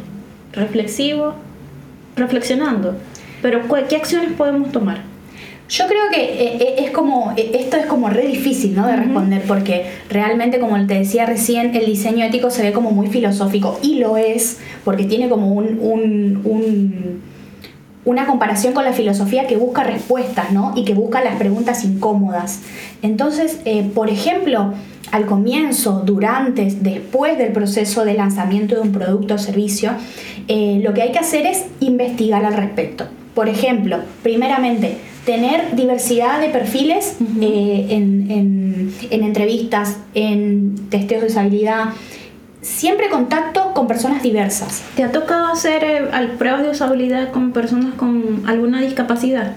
reflexivos, 0.52 1.34
reflexionando. 2.16 2.96
Pero, 3.40 3.62
¿qué 3.88 3.96
acciones 3.96 4.32
podemos 4.32 4.72
tomar? 4.72 5.09
Yo 5.70 5.86
creo 5.86 6.10
que 6.10 6.20
eh, 6.20 6.56
eh, 6.58 6.74
es 6.78 6.90
como, 6.90 7.32
eh, 7.36 7.52
esto 7.54 7.76
es 7.76 7.86
como 7.86 8.10
re 8.10 8.26
difícil 8.26 8.74
¿no? 8.74 8.88
de 8.88 8.96
responder 8.96 9.42
porque 9.46 9.84
realmente, 10.08 10.58
como 10.58 10.84
te 10.84 10.94
decía 10.94 11.26
recién, 11.26 11.76
el 11.76 11.86
diseño 11.86 12.24
ético 12.24 12.50
se 12.50 12.62
ve 12.62 12.72
como 12.72 12.90
muy 12.90 13.06
filosófico 13.06 13.78
y 13.80 14.00
lo 14.00 14.16
es 14.16 14.58
porque 14.84 15.04
tiene 15.04 15.28
como 15.28 15.52
un, 15.52 15.78
un, 16.42 17.20
una 18.04 18.26
comparación 18.26 18.74
con 18.74 18.84
la 18.84 18.92
filosofía 18.92 19.46
que 19.46 19.56
busca 19.56 19.84
respuestas 19.84 20.50
¿no? 20.50 20.72
y 20.74 20.84
que 20.84 20.94
busca 20.94 21.22
las 21.22 21.36
preguntas 21.36 21.84
incómodas. 21.84 22.62
Entonces, 23.02 23.60
por 23.94 24.10
ejemplo, 24.10 24.74
al 25.12 25.26
comienzo, 25.26 26.02
durante, 26.04 26.64
después 26.80 27.38
del 27.38 27.52
proceso 27.52 28.04
de 28.04 28.14
lanzamiento 28.14 28.74
de 28.74 28.80
un 28.80 28.90
producto 28.90 29.34
o 29.34 29.38
servicio, 29.38 29.92
lo 30.48 30.94
que 30.94 31.02
hay 31.02 31.12
que 31.12 31.20
hacer 31.20 31.46
es 31.46 31.66
investigar 31.78 32.44
al 32.44 32.54
respecto. 32.54 33.06
Por 33.34 33.48
ejemplo, 33.48 33.98
primeramente, 34.22 34.98
tener 35.24 35.76
diversidad 35.76 36.40
de 36.40 36.48
perfiles 36.48 37.16
eh, 37.40 37.86
en, 37.90 38.92
entrevistas, 39.10 39.98
en 40.14 40.74
testeos 40.88 41.22
de 41.22 41.28
usabilidad, 41.28 41.90
siempre 42.62 43.08
contacto 43.08 43.72
con 43.74 43.86
personas 43.86 44.22
diversas. 44.22 44.82
¿Te 44.96 45.04
ha 45.04 45.12
tocado 45.12 45.46
hacer 45.46 45.84
eh, 45.84 46.28
pruebas 46.38 46.62
de 46.62 46.70
usabilidad 46.70 47.30
con 47.30 47.52
personas 47.52 47.94
con 47.94 48.42
alguna 48.46 48.80
discapacidad? 48.80 49.54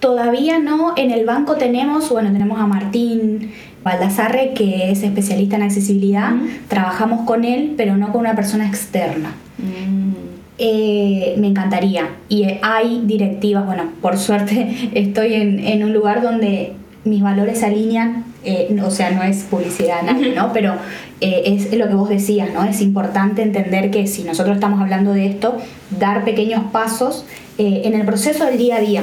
Todavía 0.00 0.58
no, 0.58 0.94
en 0.96 1.10
el 1.10 1.24
banco 1.24 1.56
tenemos, 1.56 2.08
bueno, 2.10 2.32
tenemos 2.32 2.58
a 2.58 2.66
Martín 2.66 3.52
Baldassarre, 3.84 4.52
que 4.54 4.90
es 4.90 5.02
especialista 5.02 5.56
en 5.56 5.62
accesibilidad, 5.62 6.32
trabajamos 6.68 7.24
con 7.24 7.44
él, 7.44 7.74
pero 7.76 7.96
no 7.96 8.10
con 8.10 8.22
una 8.22 8.34
persona 8.34 8.66
externa. 8.66 9.32
Mm. 9.58 10.31
Eh, 10.64 11.34
me 11.38 11.48
encantaría. 11.48 12.10
Y 12.28 12.46
hay 12.62 13.02
directivas, 13.04 13.66
bueno, 13.66 13.90
por 14.00 14.16
suerte 14.16 14.90
estoy 14.94 15.34
en, 15.34 15.82
un 15.82 15.92
lugar 15.92 16.22
donde 16.22 16.74
mis 17.02 17.20
valores 17.20 17.58
se 17.58 17.66
alinean, 17.66 18.26
eh, 18.44 18.80
o 18.80 18.90
sea, 18.92 19.10
no 19.10 19.24
es 19.24 19.38
publicidad 19.42 20.02
nadie, 20.04 20.36
¿no? 20.36 20.52
Pero 20.52 20.74
eh, 21.20 21.42
es 21.46 21.76
lo 21.76 21.88
que 21.88 21.94
vos 21.94 22.08
decías, 22.08 22.52
¿no? 22.54 22.62
Es 22.62 22.80
importante 22.80 23.42
entender 23.42 23.90
que 23.90 24.06
si 24.06 24.22
nosotros 24.22 24.54
estamos 24.54 24.80
hablando 24.80 25.12
de 25.12 25.26
esto, 25.26 25.58
dar 25.98 26.24
pequeños 26.24 26.62
pasos 26.70 27.24
en 27.58 27.94
el 27.94 28.06
proceso 28.06 28.46
del 28.46 28.56
día 28.56 28.76
a 28.76 28.80
día. 28.80 29.02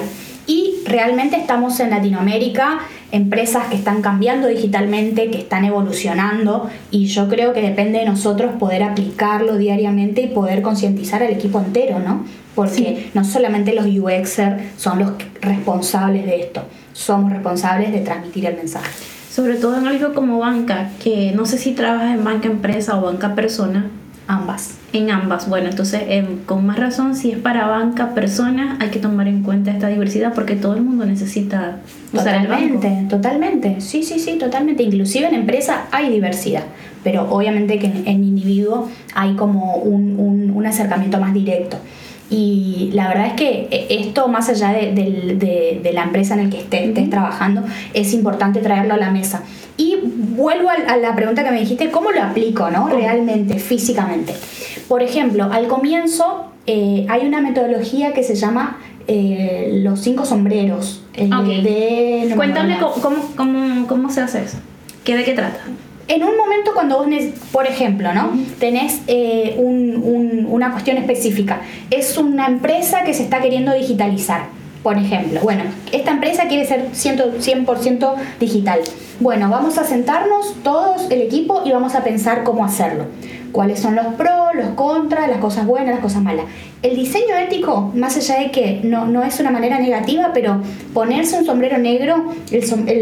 Y 0.50 0.82
realmente 0.84 1.38
estamos 1.38 1.80
en 1.80 1.92
Latinoamérica, 1.92 2.80
empresas 3.12 3.68
que 3.68 3.76
están 3.76 4.02
cambiando 4.02 4.48
digitalmente, 4.48 5.30
que 5.30 5.38
están 5.38 5.64
evolucionando 5.64 6.68
y 6.90 7.06
yo 7.06 7.30
creo 7.30 7.54
que 7.54 7.62
depende 7.62 8.00
de 8.00 8.06
nosotros 8.06 8.54
poder 8.58 8.82
aplicarlo 8.82 9.58
diariamente 9.58 10.22
y 10.22 10.28
poder 10.30 10.64
concientizar 10.64 11.22
al 11.22 11.30
equipo 11.30 11.60
entero, 11.60 12.00
¿no? 12.00 12.26
Porque 12.56 13.12
no 13.14 13.24
solamente 13.26 13.76
los 13.76 13.86
UXer 13.86 14.72
son 14.76 14.98
los 14.98 15.12
responsables 15.40 16.26
de 16.26 16.42
esto, 16.42 16.64
somos 16.94 17.32
responsables 17.32 17.92
de 17.92 18.00
transmitir 18.00 18.48
el 18.48 18.56
mensaje. 18.56 18.90
Sobre 19.30 19.54
todo 19.58 19.78
en 19.78 19.86
algo 19.86 20.16
como 20.16 20.40
banca, 20.40 20.90
que 21.04 21.32
no 21.32 21.46
sé 21.46 21.60
si 21.60 21.74
trabajas 21.74 22.16
en 22.16 22.24
banca 22.24 22.48
empresa 22.48 22.98
o 22.98 23.04
banca 23.04 23.36
persona, 23.36 23.92
Ambas. 24.30 24.78
En 24.94 25.10
ambas. 25.10 25.50
Bueno, 25.50 25.70
entonces, 25.70 26.04
em, 26.08 26.38
con 26.46 26.64
más 26.64 26.78
razón, 26.78 27.16
si 27.16 27.32
es 27.32 27.40
para 27.40 27.66
banca, 27.66 28.14
personas, 28.14 28.80
hay 28.80 28.90
que 28.90 29.00
tomar 29.00 29.28
en 29.28 29.42
cuenta 29.42 29.72
esta 29.72 29.88
diversidad 29.88 30.36
porque 30.36 30.56
todo 30.56 30.76
el 30.76 30.84
mundo 30.84 31.04
necesita 31.04 31.78
usar 32.14 32.44
totalmente, 32.44 33.06
Totalmente, 33.10 33.82
sí, 33.82 34.04
sí, 34.04 34.20
sí, 34.20 34.38
totalmente. 34.38 34.84
Inclusive 34.84 35.28
en 35.28 35.34
empresa 35.34 35.88
hay 35.92 36.12
diversidad, 36.12 36.62
pero 37.04 37.28
obviamente 37.32 37.80
que 37.80 37.88
en, 37.88 38.24
individuo 38.24 38.88
hay 39.16 39.34
como 39.34 39.78
un, 39.78 40.52
un, 40.54 40.66
acercamiento 40.68 41.20
más 41.20 41.34
directo. 41.34 41.78
Y 42.30 42.92
la 42.94 43.08
verdad 43.08 43.28
es 43.28 43.34
que 43.34 43.68
eh, 43.72 43.88
esto, 43.90 44.28
más 44.28 44.50
allá 44.50 44.72
de, 44.72 44.94
de, 44.94 45.80
de, 45.82 45.94
la 45.94 46.04
empresa 46.04 46.36
en 46.36 46.44
la 46.44 46.50
que 46.50 46.60
estés, 46.60 46.90
estés 46.90 47.10
trabajando, 47.10 47.64
es 47.94 48.14
importante 48.14 48.60
traerlo 48.60 48.94
a 48.94 48.98
la 48.98 49.10
mesa. 49.10 49.44
Y 49.78 49.98
vuelvo 50.04 50.70
a, 50.70 50.98
la 50.98 51.16
pregunta 51.16 51.44
que 51.44 51.52
me 51.52 51.60
dijiste, 51.60 51.90
¿cómo 51.90 52.12
lo 52.12 52.22
aplico, 52.22 52.70
no? 52.70 52.88
Realmente, 52.90 53.58
físicamente. 53.58 54.36
Por 54.88 55.02
ejemplo, 55.02 55.46
al 55.52 55.68
comienzo 55.68 56.52
eh, 56.68 57.06
hay 57.10 57.26
una 57.26 57.42
metodología 57.42 58.14
que 58.14 58.24
se 58.24 58.36
llama 58.36 58.78
eh, 59.08 59.80
los 59.84 60.02
cinco 60.02 60.26
sombreros. 60.26 61.04
de, 61.14 62.32
Cuéntame 62.36 62.78
cómo, 62.78 63.88
cómo, 63.88 64.12
se 64.12 64.22
hace 64.22 64.44
eso. 64.44 64.58
¿Qué, 65.04 65.18
¿De 65.18 65.24
qué 65.24 65.34
trata? 65.34 65.62
En 66.10 66.24
un 66.24 66.36
momento 66.36 66.72
cuando 66.74 66.98
vos, 66.98 67.08
por 67.52 67.68
ejemplo, 67.68 68.12
¿no? 68.14 68.32
tenés 68.60 69.02
una 69.58 70.72
cuestión 70.72 70.98
específica, 70.98 71.62
es 71.92 72.18
una 72.18 72.48
empresa 72.48 73.04
que 73.04 73.14
se 73.14 73.24
está 73.24 73.40
queriendo 73.40 73.74
digitalizar 73.74 74.60
por 74.84 74.98
ejemplo, 74.98 75.42
bueno, 75.42 75.64
esta 75.92 76.12
empresa 76.12 76.48
quiere 76.48 76.66
ser 76.66 76.92
100%, 76.94 78.16
digital. 78.40 78.80
Bueno, 79.20 79.50
vamos 79.50 79.78
a 79.78 79.84
sentarnos 79.84 80.56
todos 80.64 81.12
el 81.12 81.22
equipo 81.22 81.64
y 81.66 81.72
vamos 81.72 81.96
a 81.96 82.04
pensar 82.06 82.44
cómo 82.46 82.64
hacerlo. 82.64 83.06
Cuáles 83.52 83.80
son 83.80 83.96
los 83.96 84.06
pros, 84.16 84.56
los 84.56 84.70
contras, 84.70 85.30
las 85.30 85.40
cosas 85.40 85.66
buenas, 85.66 85.90
las 85.90 86.00
cosas 86.00 86.22
malas. 86.22 86.46
El 86.82 86.96
diseño 86.96 87.36
ético, 87.38 87.92
más 87.96 88.16
allá 88.18 88.40
de 88.40 88.52
que 88.52 88.80
no, 88.84 89.06
no 89.06 89.24
es 89.24 89.40
una 89.40 89.52
manera 89.52 89.80
negativa, 89.80 90.32
pero 90.34 90.62
ponerse 90.94 91.38
un 91.38 91.46
sombrero 91.46 91.78
negro, 91.78 92.34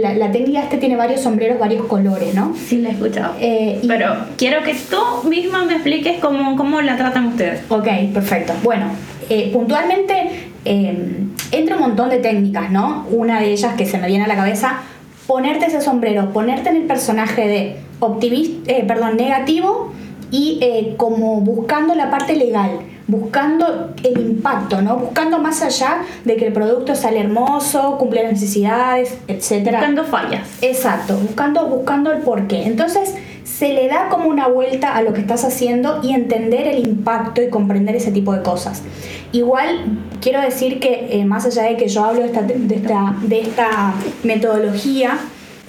la, 0.02 0.32
técnica 0.32 0.64
este 0.64 0.78
tiene 0.78 0.96
varios 0.96 1.22
sombreros, 1.22 1.60
varios 1.60 1.86
colores, 1.86 2.34
¿no? 2.34 2.56
Sí, 2.56 2.78
la 2.82 2.90
he 2.90 2.92
escuchado. 2.94 3.36
Eh, 3.40 3.82
pero 3.88 4.16
quiero 4.38 4.64
que 4.64 4.74
tú 4.74 5.30
misma 5.30 5.66
me 5.66 5.74
expliques 5.74 6.20
cómo, 6.20 6.56
cómo 6.56 6.82
la 6.82 6.98
tratan 6.98 7.28
ustedes. 7.28 7.62
Ok, 7.70 7.88
perfecto. 8.14 8.54
Bueno, 8.64 8.88
eh, 9.30 9.50
puntualmente 9.52 10.50
eh, 10.66 11.28
entra 11.52 11.76
un 11.76 11.82
montón 11.82 12.10
de 12.10 12.18
técnicas, 12.18 12.72
¿no? 12.72 13.06
Una 13.12 13.42
de 13.42 13.52
ellas 13.52 13.76
que 13.76 13.86
se 13.86 13.98
me 13.98 14.08
viene 14.08 14.24
a 14.24 14.28
la 14.28 14.36
cabeza, 14.36 14.82
ponerte 15.28 15.66
ese 15.66 15.82
sombrero, 15.82 16.32
ponerte 16.32 16.70
en 16.70 16.78
el 16.78 16.84
personaje 16.84 17.48
de 17.48 17.78
optimista, 18.00 18.72
eh, 18.72 18.86
perdón, 18.88 19.18
negativo 19.18 19.94
y 20.32 20.60
eh, 20.62 20.96
como 20.98 21.42
buscando 21.42 21.96
la 21.96 22.10
parte 22.10 22.36
legal, 22.36 22.80
buscando 23.08 23.94
el 24.04 24.20
impacto, 24.20 24.82
¿no? 24.82 24.98
Buscando 24.98 25.40
más 25.40 25.62
allá 25.62 26.00
de 26.26 26.36
que 26.36 26.48
el 26.48 26.54
producto 26.54 26.96
sale 26.96 27.20
hermoso, 27.20 27.98
cumple 27.98 28.24
las 28.24 28.34
necesidades, 28.34 29.18
etcétera. 29.28 29.80
Buscando 29.80 30.04
fallas. 30.04 30.48
Exacto, 30.62 31.18
buscando, 31.18 31.68
buscando 31.68 32.12
el 32.12 32.20
porqué. 32.20 32.66
Entonces, 32.66 33.16
se 33.58 33.74
le 33.74 33.88
da 33.88 34.10
como 34.10 34.30
una 34.30 34.48
vuelta 34.48 34.96
a 34.96 35.02
lo 35.02 35.14
que 35.14 35.22
estás 35.22 35.46
haciendo 35.46 36.02
y 36.04 36.14
entender 36.14 36.68
el 36.68 36.86
impacto 36.86 37.42
y 37.42 37.50
comprender 37.50 37.96
ese 37.96 38.12
tipo 38.12 38.34
de 38.34 38.44
cosas. 38.44 38.84
Igual 39.32 40.00
quiero 40.22 40.42
decir 40.42 40.80
que 40.80 41.08
eh, 41.12 41.26
más 41.26 41.46
allá 41.46 41.64
de 41.64 41.78
que 41.78 41.88
yo 41.88 42.04
hablo 42.04 42.22
de 42.22 42.28
esta, 42.28 42.42
de 42.42 43.42
esta, 43.42 43.94
metodología, 44.24 45.18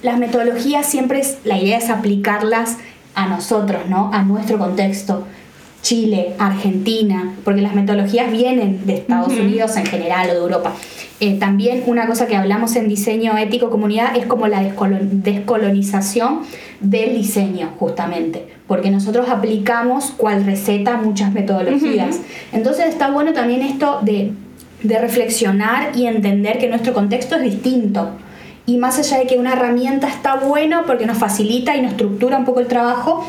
las 0.03 0.19
metodologías 0.19 0.85
siempre 0.85 1.19
es, 1.19 1.39
la 1.45 1.57
idea 1.57 1.77
es 1.77 1.89
aplicarlas 1.89 2.77
a 3.15 3.27
nosotros, 3.27 3.81
¿no? 3.89 4.11
A 4.13 4.23
nuestro 4.23 4.57
contexto. 4.57 5.25
Chile, 5.81 6.33
Argentina, 6.39 7.35
porque 7.45 7.61
las 7.61 7.73
metodologías 7.73 8.31
vienen 8.31 8.85
de 8.85 8.95
Estados 8.95 9.33
Unidos 9.33 9.77
en 9.77 9.85
general 9.85 10.29
o 10.29 10.33
de 10.33 10.39
Europa. 10.39 10.73
Eh, 11.21 11.37
también 11.37 11.83
una 11.85 12.07
cosa 12.07 12.27
que 12.27 12.35
hablamos 12.35 12.75
en 12.75 12.87
diseño 12.87 13.37
ético 13.37 13.69
comunidad 13.69 14.15
es 14.15 14.25
como 14.25 14.47
la 14.47 14.61
descolonización 14.61 16.41
del 16.79 17.15
diseño, 17.15 17.71
justamente, 17.77 18.47
porque 18.67 18.89
nosotros 18.89 19.29
aplicamos 19.29 20.11
cual 20.11 20.45
receta 20.45 20.97
muchas 20.97 21.33
metodologías. 21.33 22.21
Entonces 22.53 22.87
está 22.87 23.09
bueno 23.09 23.33
también 23.33 23.61
esto 23.61 23.99
de, 24.01 24.31
de 24.83 24.99
reflexionar 24.99 25.91
y 25.95 26.07
entender 26.07 26.57
que 26.57 26.69
nuestro 26.69 26.93
contexto 26.93 27.35
es 27.35 27.43
distinto. 27.43 28.11
Y 28.69 28.77
más 28.77 28.99
allá 28.99 29.17
de 29.17 29.25
que 29.25 29.39
una 29.39 29.53
herramienta 29.53 30.07
está 30.07 30.35
buena 30.35 30.83
porque 30.85 31.07
nos 31.07 31.17
facilita 31.17 31.75
y 31.75 31.81
nos 31.81 31.93
estructura 31.93 32.37
un 32.37 32.45
poco 32.45 32.59
el 32.59 32.67
trabajo, 32.67 33.25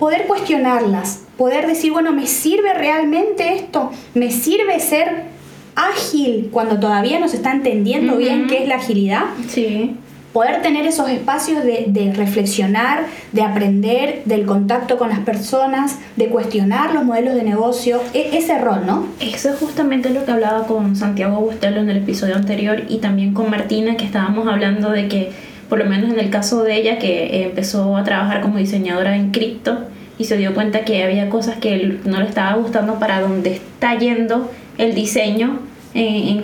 poder 0.00 0.26
cuestionarlas, 0.26 1.22
poder 1.38 1.68
decir, 1.68 1.92
bueno, 1.92 2.10
¿me 2.10 2.26
sirve 2.26 2.74
realmente 2.74 3.54
esto? 3.54 3.92
¿Me 4.14 4.32
sirve 4.32 4.80
ser 4.80 5.30
ágil 5.76 6.48
cuando 6.50 6.80
todavía 6.80 7.20
no 7.20 7.28
se 7.28 7.36
está 7.36 7.52
entendiendo 7.52 8.16
bien 8.16 8.46
qué 8.48 8.62
es 8.62 8.68
la 8.68 8.76
agilidad. 8.76 9.24
Sí. 9.48 9.96
Poder 10.32 10.62
tener 10.62 10.86
esos 10.86 11.10
espacios 11.10 11.64
de, 11.64 12.12
reflexionar, 12.14 13.04
de 13.32 13.42
aprender, 13.42 14.22
del 14.26 14.46
contacto 14.46 14.96
con 14.96 15.08
las 15.08 15.18
personas, 15.20 15.98
de 16.14 16.28
cuestionar 16.28 16.94
los 16.94 17.04
modelos 17.04 17.34
de 17.34 17.42
negocio, 17.42 18.00
e, 18.14 18.38
ese 18.38 18.56
rol, 18.58 18.86
¿no? 18.86 19.06
Eso 19.18 19.50
es 19.50 19.58
justamente 19.58 20.10
lo 20.10 20.24
que 20.24 20.30
hablaba 20.30 20.68
con 20.68 20.94
Santiago 20.94 21.40
Bustelo 21.40 21.80
en 21.80 21.90
el 21.90 21.96
episodio 21.96 22.36
anterior 22.36 22.84
y 22.88 22.98
también 22.98 23.34
con 23.34 23.50
Martina, 23.50 23.96
que 23.96 24.04
estábamos 24.04 24.46
hablando 24.46 24.90
de 24.90 25.08
que, 25.08 25.32
por 25.68 25.80
lo 25.80 25.86
menos 25.86 26.12
en 26.12 26.20
el 26.20 26.30
caso 26.30 26.62
de 26.62 26.76
ella, 26.76 26.98
que 27.00 27.42
empezó 27.42 27.96
a 27.96 28.04
trabajar 28.04 28.40
como 28.40 28.58
diseñadora 28.58 29.16
en 29.16 29.32
cripto 29.32 29.80
y 30.16 30.26
se 30.26 30.36
dio 30.36 30.54
cuenta 30.54 30.84
que 30.84 31.02
había 31.02 31.28
cosas 31.28 31.56
que 31.56 31.98
no 32.04 32.20
le 32.20 32.28
estaba 32.28 32.54
gustando 32.54 33.00
para 33.00 33.20
donde 33.20 33.54
está 33.54 33.98
yendo 33.98 34.48
el 34.78 34.94
diseño 34.94 35.69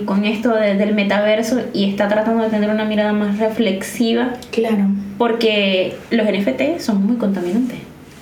con 0.05 0.25
esto 0.25 0.53
del 0.53 0.93
metaverso 0.93 1.61
y 1.73 1.89
está 1.89 2.07
tratando 2.07 2.43
de 2.43 2.49
tener 2.49 2.69
una 2.69 2.85
mirada 2.85 3.13
más 3.13 3.39
reflexiva. 3.39 4.33
Claro. 4.51 4.87
Porque 5.17 5.95
los 6.11 6.27
NFT 6.27 6.79
son 6.79 7.05
muy 7.05 7.17
contaminantes, 7.17 7.77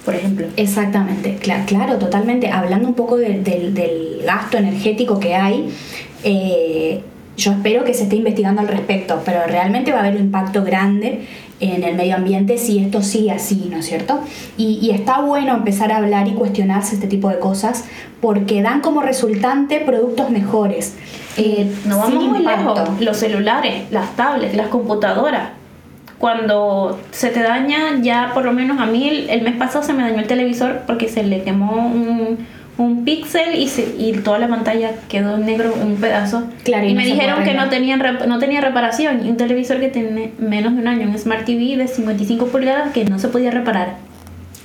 por 0.06 0.16
ejemplo. 0.16 0.48
Exactamente, 0.56 1.36
claro, 1.42 1.64
claro 1.66 1.98
totalmente. 1.98 2.50
Hablando 2.50 2.88
un 2.88 2.94
poco 2.94 3.18
del 3.18 4.22
gasto 4.26 4.58
energético 4.58 5.20
que 5.20 5.36
hay, 5.36 5.70
eh, 6.24 7.02
yo 7.38 7.52
espero 7.52 7.84
que 7.84 7.94
se 7.94 8.04
esté 8.04 8.16
investigando 8.16 8.62
al 8.62 8.68
respecto, 8.68 9.22
pero 9.26 9.46
realmente 9.46 9.92
va 9.92 9.98
a 9.98 10.02
haber 10.02 10.16
un 10.16 10.28
impacto 10.28 10.64
grande 10.64 11.22
en 11.60 11.84
el 11.84 11.96
medio 11.96 12.16
ambiente 12.16 12.58
si 12.58 12.80
esto 12.80 13.02
sigue 13.02 13.32
así, 13.32 13.68
¿no 13.72 13.78
es 13.78 13.86
cierto? 13.86 14.20
Y, 14.58 14.90
está 14.92 15.22
bueno 15.22 15.56
empezar 15.56 15.92
a 15.92 15.98
hablar 15.98 16.28
y 16.28 16.34
cuestionarse 16.34 16.96
este 16.96 17.08
tipo 17.08 17.30
de 17.30 17.40
cosas 17.40 17.86
porque 18.22 18.62
dan 18.62 18.82
como 18.82 19.02
resultante 19.02 19.80
productos 19.80 20.30
mejores. 20.30 20.96
Eh, 21.38 21.72
no 21.86 22.00
vamos 22.00 22.24
muy 22.26 22.40
lejos, 22.40 22.80
los 23.00 23.18
celulares, 23.18 23.92
las 23.92 24.16
tablets, 24.16 24.56
las 24.56 24.68
computadoras. 24.68 25.50
Cuando 26.18 26.98
se 27.12 27.30
te 27.30 27.42
daña, 27.42 28.00
ya 28.02 28.32
por 28.34 28.46
lo 28.46 28.54
menos 28.54 28.80
a 28.80 28.86
mí 28.86 29.08
el, 29.08 29.30
el 29.30 29.42
mes 29.42 29.56
pasado 29.56 29.84
se 29.84 29.94
me 29.94 30.04
dañó 30.04 30.20
el 30.20 30.28
televisor 30.28 30.84
porque 30.88 31.10
se 31.10 31.24
le 31.24 31.44
quemó 31.44 31.88
un, 31.88 32.38
un 32.78 33.06
píxel 33.06 33.56
y, 33.56 33.70
y 33.98 34.14
toda 34.14 34.38
la 34.38 34.48
pantalla 34.48 34.92
quedó 35.08 35.36
en 35.36 35.46
negro 35.46 35.74
un 35.82 35.96
pedazo. 35.96 36.44
Claro, 36.64 36.86
y, 36.88 36.94
me 36.94 37.06
dijeron 37.06 37.44
que 37.44 37.54
no, 37.54 37.70
tenían 37.70 38.02
no 38.28 38.40
tenía 38.40 38.62
reparación. 38.62 39.26
Y 39.26 39.30
un 39.30 39.38
televisor 39.38 39.80
que 39.80 39.90
tiene 39.90 40.34
menos 40.38 40.74
de 40.76 40.82
un 40.82 40.88
año, 40.88 41.08
un 41.08 41.18
Smart 41.18 41.46
TV 41.46 41.78
de 41.78 41.88
55 41.88 42.48
pulgadas 42.48 42.92
que 42.92 43.06
no 43.06 43.20
se 43.20 43.30
podía 43.30 43.52
reparar. 43.52 43.96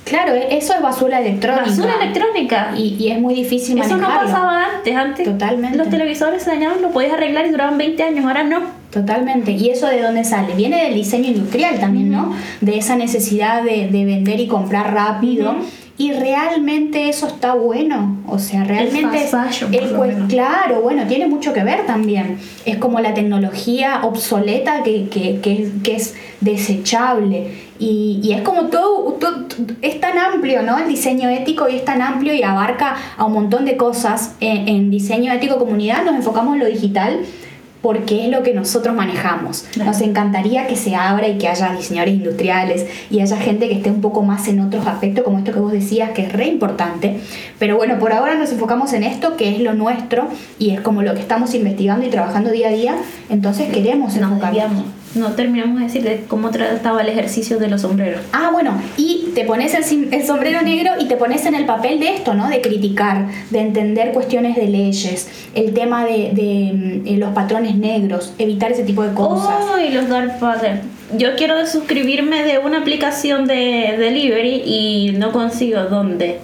Claro, 0.03 0.33
e-, 0.33 0.57
eso 0.57 0.73
es 0.73 0.81
basura 0.81 1.21
electrónica. 1.21 1.65
Basura 1.65 1.95
electrónica. 2.01 2.73
Y, 2.75 2.97
y 2.99 3.11
es 3.11 3.19
muy 3.19 3.33
difícil 3.33 3.77
manejarlo. 3.77 4.05
Eso 4.05 4.13
no 4.13 4.19
pasaba 4.19 4.65
antes. 4.77 4.95
Antes 4.95 5.25
Totalmente. 5.25 5.77
los 5.77 5.89
televisores 5.89 6.43
se 6.43 6.49
dañaban, 6.49 6.81
lo 6.81 6.91
podías 6.91 7.13
arreglar 7.13 7.45
y 7.45 7.51
duraban 7.51 7.77
20 7.77 8.03
años. 8.03 8.25
Ahora 8.25 8.43
no. 8.43 8.81
Totalmente. 8.91 9.51
¿Y 9.51 9.69
eso 9.69 9.87
de 9.87 10.01
dónde 10.01 10.25
sale? 10.25 10.53
Viene 10.55 10.83
del 10.83 10.95
diseño 10.95 11.29
industrial 11.29 11.79
también, 11.79 12.11
¿no? 12.11 12.35
De 12.59 12.77
esa 12.77 12.97
necesidad 12.97 13.63
de, 13.63 13.87
de 13.87 14.03
vender 14.03 14.41
y 14.41 14.47
comprar 14.47 14.93
rápido 14.93 15.55
y 16.01 16.13
realmente 16.13 17.09
eso 17.09 17.27
está 17.27 17.53
bueno. 17.53 18.17
O 18.25 18.39
sea, 18.39 18.63
realmente. 18.63 19.29
El 19.71 20.27
claro, 20.27 20.81
bueno, 20.81 21.05
tiene 21.05 21.27
mucho 21.27 21.53
que 21.53 21.63
ver 21.63 21.85
también. 21.85 22.39
Es 22.65 22.77
como 22.77 22.99
la 22.99 23.13
tecnología 23.13 24.01
obsoleta 24.01 24.81
que, 24.81 25.09
que, 25.09 25.39
que, 25.83 25.95
es 25.95 26.15
desechable. 26.39 27.51
Y, 27.77 28.19
y, 28.23 28.33
es 28.33 28.41
como 28.41 28.69
todo, 28.69 29.19
es 29.83 29.99
tan 29.99 30.17
amplio, 30.17 30.63
¿no? 30.63 30.79
El 30.79 30.87
diseño 30.87 31.29
ético 31.29 31.69
y 31.69 31.75
es 31.75 31.85
tan 31.85 32.01
amplio 32.01 32.33
y 32.33 32.41
abarca 32.41 32.95
a 33.15 33.25
un 33.25 33.33
montón 33.33 33.65
de 33.65 33.77
cosas. 33.77 34.33
En, 34.39 34.67
en 34.67 34.89
diseño 34.89 35.31
ético 35.31 35.59
comunidad 35.59 36.03
nos 36.03 36.15
enfocamos 36.15 36.55
en 36.55 36.61
lo 36.61 36.65
digital 36.65 37.19
porque 37.81 38.25
es 38.25 38.29
lo 38.29 38.43
que 38.43 38.53
nosotros 38.53 38.95
manejamos. 38.95 39.65
Nos 39.77 40.01
encantaría 40.01 40.67
que 40.67 40.75
se 40.75 40.95
abra 40.95 41.27
y 41.27 41.37
que 41.37 41.47
haya 41.47 41.73
diseñadores 41.73 42.15
industriales 42.15 42.85
y 43.09 43.21
haya 43.21 43.37
gente 43.37 43.67
que 43.67 43.75
esté 43.75 43.89
un 43.89 44.01
poco 44.01 44.21
más 44.21 44.47
en 44.47 44.59
otros 44.59 44.85
aspectos, 44.87 45.23
como 45.23 45.39
esto 45.39 45.51
que 45.51 45.59
vos 45.59 45.71
decías, 45.71 46.11
que 46.11 46.23
es 46.23 46.31
re 46.31 46.47
importante. 46.47 47.19
Pero 47.59 47.77
bueno, 47.77 47.99
por 47.99 48.13
ahora 48.13 48.35
nos 48.35 48.51
enfocamos 48.51 48.93
en 48.93 49.03
esto, 49.03 49.35
que 49.35 49.55
es 49.55 49.59
lo 49.61 49.73
nuestro 49.73 50.27
y 50.59 50.71
es 50.71 50.81
como 50.81 51.01
lo 51.01 51.13
que 51.13 51.21
estamos 51.21 51.53
investigando 51.53 52.05
y 52.05 52.09
trabajando 52.09 52.51
día 52.51 52.69
a 52.69 52.71
día. 52.71 52.95
Entonces 53.29 53.71
queremos 53.71 54.15
enfocarnos 54.15 55.00
no 55.15 55.33
terminamos 55.33 55.79
de 55.79 55.85
decir 55.85 56.03
de 56.03 56.23
cómo 56.27 56.51
trataba 56.51 57.01
el 57.01 57.09
ejercicio 57.09 57.59
de 57.59 57.67
los 57.67 57.81
sombreros. 57.81 58.21
Ah, 58.31 58.49
bueno, 58.51 58.73
y 58.97 59.29
te 59.35 59.43
pones 59.43 59.73
el, 59.73 60.25
sombrero 60.25 60.61
negro 60.61 60.93
y 60.99 61.07
te 61.07 61.17
pones 61.17 61.45
en 61.45 61.55
el 61.55 61.65
papel 61.65 61.99
de 61.99 62.15
esto, 62.15 62.33
¿no? 62.33 62.49
De 62.49 62.61
criticar, 62.61 63.27
de 63.49 63.59
entender 63.59 64.13
cuestiones 64.13 64.55
de 64.55 64.67
leyes, 64.67 65.29
el 65.53 65.73
tema 65.73 66.05
de, 66.05 66.31
de, 66.33 67.03
mm, 67.11 67.19
los 67.19 67.33
patrones 67.33 67.75
negros, 67.75 68.33
evitar 68.37 68.71
ese 68.71 68.83
tipo 68.83 69.03
de 69.03 69.13
cosas. 69.13 69.55
Oh, 69.73 69.79
y 69.79 69.89
los 69.89 70.07
dark 70.07 70.39
patterns. 70.39 70.81
Yo 71.17 71.35
quiero 71.35 71.65
suscribirme 71.67 72.43
de 72.43 72.59
una 72.59 72.79
aplicación 72.79 73.45
de 73.45 73.95
delivery 73.97 74.63
y 74.65 75.15
no 75.17 75.33
consigo 75.33 75.83
dónde. 75.83 76.39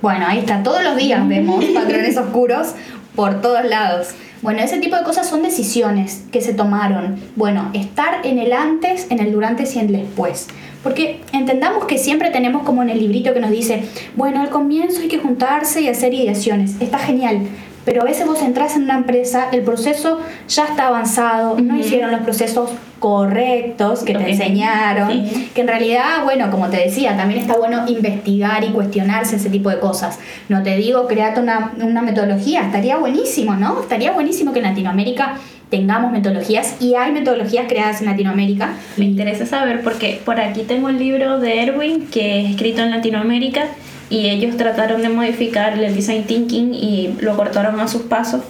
Bueno, 0.00 0.26
ahí 0.28 0.38
está, 0.38 0.62
todos 0.62 0.84
los 0.84 0.96
días 0.96 1.26
vemos 1.26 1.64
patrones 1.74 2.16
oscuros 2.16 2.68
por 3.16 3.40
todos 3.40 3.64
lados. 3.64 4.08
Bueno, 4.40 4.60
ese 4.60 4.78
tipo 4.78 4.96
de 4.96 5.02
cosas 5.02 5.28
son 5.28 5.42
decisiones 5.42 6.22
que 6.30 6.40
se 6.40 6.54
tomaron. 6.54 7.16
Bueno, 7.34 7.70
estar 7.74 8.24
en 8.24 8.38
el 8.38 8.52
antes, 8.52 9.06
en 9.10 9.18
el 9.18 9.32
durante 9.32 9.64
y 9.64 9.78
en 9.78 9.86
el 9.86 9.92
después. 9.92 10.46
Porque 10.82 11.20
entendamos 11.32 11.86
que 11.86 11.98
siempre 11.98 12.30
tenemos 12.30 12.62
como 12.62 12.82
en 12.82 12.90
el 12.90 13.00
librito 13.00 13.34
que 13.34 13.40
nos 13.40 13.50
dice, 13.50 13.82
bueno, 14.14 14.40
al 14.40 14.50
comienzo 14.50 15.00
hay 15.00 15.08
que 15.08 15.18
juntarse 15.18 15.80
y 15.80 15.88
hacer 15.88 16.14
ideaciones. 16.14 16.76
Está 16.80 16.98
genial 16.98 17.48
pero 17.88 18.02
a 18.02 18.04
veces 18.04 18.26
vos 18.26 18.42
entras 18.42 18.76
en 18.76 18.82
una 18.82 18.96
empresa, 18.96 19.48
el 19.50 19.62
proceso 19.62 20.20
ya 20.46 20.66
está 20.66 20.88
avanzado, 20.88 21.58
no 21.58 21.74
hicieron 21.74 22.10
los 22.10 22.20
procesos 22.20 22.68
correctos 22.98 24.00
que 24.00 24.12
te 24.12 24.32
enseñaron, 24.32 25.08
que 25.54 25.60
en 25.62 25.68
realidad, 25.68 26.22
bueno, 26.22 26.50
como 26.50 26.68
te 26.68 26.76
decía, 26.76 27.16
también 27.16 27.40
está 27.40 27.56
bueno 27.56 27.88
investigar 27.88 28.62
y 28.62 28.72
cuestionarse 28.72 29.36
ese 29.36 29.48
tipo 29.48 29.70
de 29.70 29.78
cosas. 29.78 30.18
No 30.50 30.62
te 30.62 30.76
digo, 30.76 31.06
create 31.08 31.40
una, 31.40 31.72
una 31.80 32.02
metodología, 32.02 32.60
estaría 32.60 32.98
buenísimo, 32.98 33.54
¿no? 33.54 33.80
Estaría 33.80 34.12
buenísimo 34.12 34.52
que 34.52 34.58
en 34.58 34.66
Latinoamérica 34.66 35.36
tengamos 35.70 36.12
metodologías 36.12 36.76
y 36.82 36.94
hay 36.94 37.12
metodologías 37.12 37.68
creadas 37.68 38.02
en 38.02 38.08
Latinoamérica. 38.08 38.74
Me 38.98 39.06
interesa 39.06 39.46
saber 39.46 39.80
porque 39.82 40.20
por 40.26 40.38
aquí 40.38 40.64
tengo 40.64 40.90
el 40.90 40.98
libro 40.98 41.40
de 41.40 41.62
Erwin 41.62 42.06
que 42.08 42.42
es 42.42 42.50
escrito 42.50 42.82
en 42.82 42.90
Latinoamérica 42.90 43.64
y 44.10 44.28
ellos 44.28 44.56
trataron 44.56 45.02
de 45.02 45.08
modificar 45.08 45.78
el 45.78 45.94
design 45.94 46.24
thinking 46.24 46.74
y 46.74 47.14
lo 47.20 47.36
cortaron 47.36 47.78
a 47.80 47.88
sus 47.88 48.02
pasos 48.02 48.42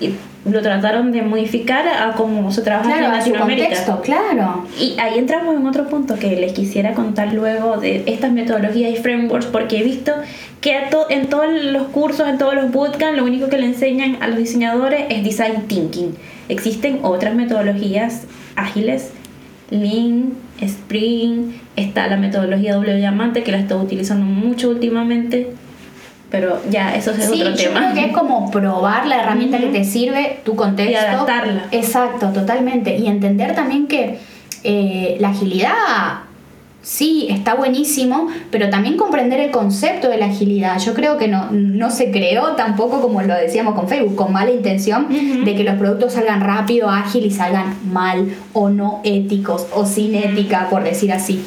y 0.00 0.10
lo 0.44 0.62
trataron 0.62 1.12
de 1.12 1.20
modificar 1.22 1.86
a 1.86 2.12
cómo 2.12 2.50
se 2.50 2.62
trabaja 2.62 2.96
en 2.96 3.12
Latinoamérica. 3.12 3.68
Contexto, 3.68 4.00
claro. 4.00 4.66
Y 4.78 4.98
ahí 4.98 5.18
entramos 5.18 5.54
en 5.56 5.66
otro 5.66 5.88
punto 5.88 6.14
que 6.14 6.36
les 6.36 6.52
quisiera 6.52 6.94
contar 6.94 7.34
luego 7.34 7.76
de 7.76 8.04
estas 8.06 8.32
metodologías 8.32 8.92
y 8.92 8.96
frameworks 8.96 9.46
porque 9.46 9.78
he 9.78 9.82
visto 9.82 10.12
que 10.62 10.78
en 11.10 11.26
todos 11.28 11.46
los 11.50 11.88
cursos, 11.88 12.26
en 12.28 12.38
todos 12.38 12.54
los 12.54 12.70
bootcamps, 12.70 13.18
lo 13.18 13.24
único 13.24 13.48
que 13.48 13.58
le 13.58 13.66
enseñan 13.66 14.16
a 14.20 14.28
los 14.28 14.38
diseñadores 14.38 15.06
es 15.10 15.22
design 15.24 15.66
thinking. 15.66 16.14
Existen 16.48 17.00
otras 17.02 17.34
metodologías 17.34 18.22
ágiles, 18.56 19.10
Lean, 19.70 20.32
Spring, 20.60 21.52
está 21.80 22.06
la 22.06 22.16
metodología 22.16 22.74
doble 22.74 22.96
diamante 22.96 23.42
que 23.42 23.52
la 23.52 23.58
estoy 23.58 23.82
utilizando 23.82 24.24
mucho 24.24 24.70
últimamente, 24.70 25.52
pero 26.30 26.60
ya 26.70 26.94
eso 26.94 27.10
es 27.10 27.28
otro 27.28 27.54
tema. 27.54 27.80
Creo 27.80 27.94
que 27.94 28.10
es 28.10 28.12
como 28.12 28.50
probar 28.50 29.06
la 29.06 29.22
herramienta 29.22 29.58
que 29.58 29.66
te 29.66 29.84
sirve, 29.84 30.40
tu 30.44 30.54
contexto. 30.56 30.92
Y 30.92 30.96
adaptarla. 30.96 31.64
Exacto, 31.72 32.28
totalmente. 32.28 32.96
Y 32.96 33.08
entender 33.08 33.54
también 33.54 33.88
que 33.88 34.18
eh, 34.62 35.16
la 35.20 35.30
agilidad 35.30 35.72
sí, 36.82 37.28
está 37.30 37.54
buenísimo, 37.54 38.28
pero 38.50 38.70
también 38.70 38.96
comprender 38.96 39.40
el 39.40 39.50
concepto 39.50 40.08
de 40.08 40.18
la 40.18 40.26
agilidad. 40.26 40.78
Yo 40.78 40.94
creo 40.94 41.18
que 41.18 41.28
no, 41.28 41.50
no 41.50 41.90
se 41.90 42.10
creó 42.10 42.56
tampoco, 42.56 43.00
como 43.00 43.22
lo 43.22 43.34
decíamos 43.34 43.74
con 43.74 43.88
Facebook, 43.88 44.16
con 44.16 44.32
mala 44.32 44.50
intención 44.50 45.08
de 45.44 45.54
que 45.54 45.64
los 45.64 45.76
productos 45.76 46.14
salgan 46.14 46.40
rápido, 46.40 46.88
ágil 46.88 47.26
y 47.26 47.30
salgan 47.30 47.76
mal 47.92 48.34
o 48.52 48.68
no 48.70 49.00
éticos 49.04 49.66
o 49.74 49.84
sin 49.84 50.14
ética, 50.14 50.68
por 50.70 50.84
decir 50.84 51.12
así 51.12 51.44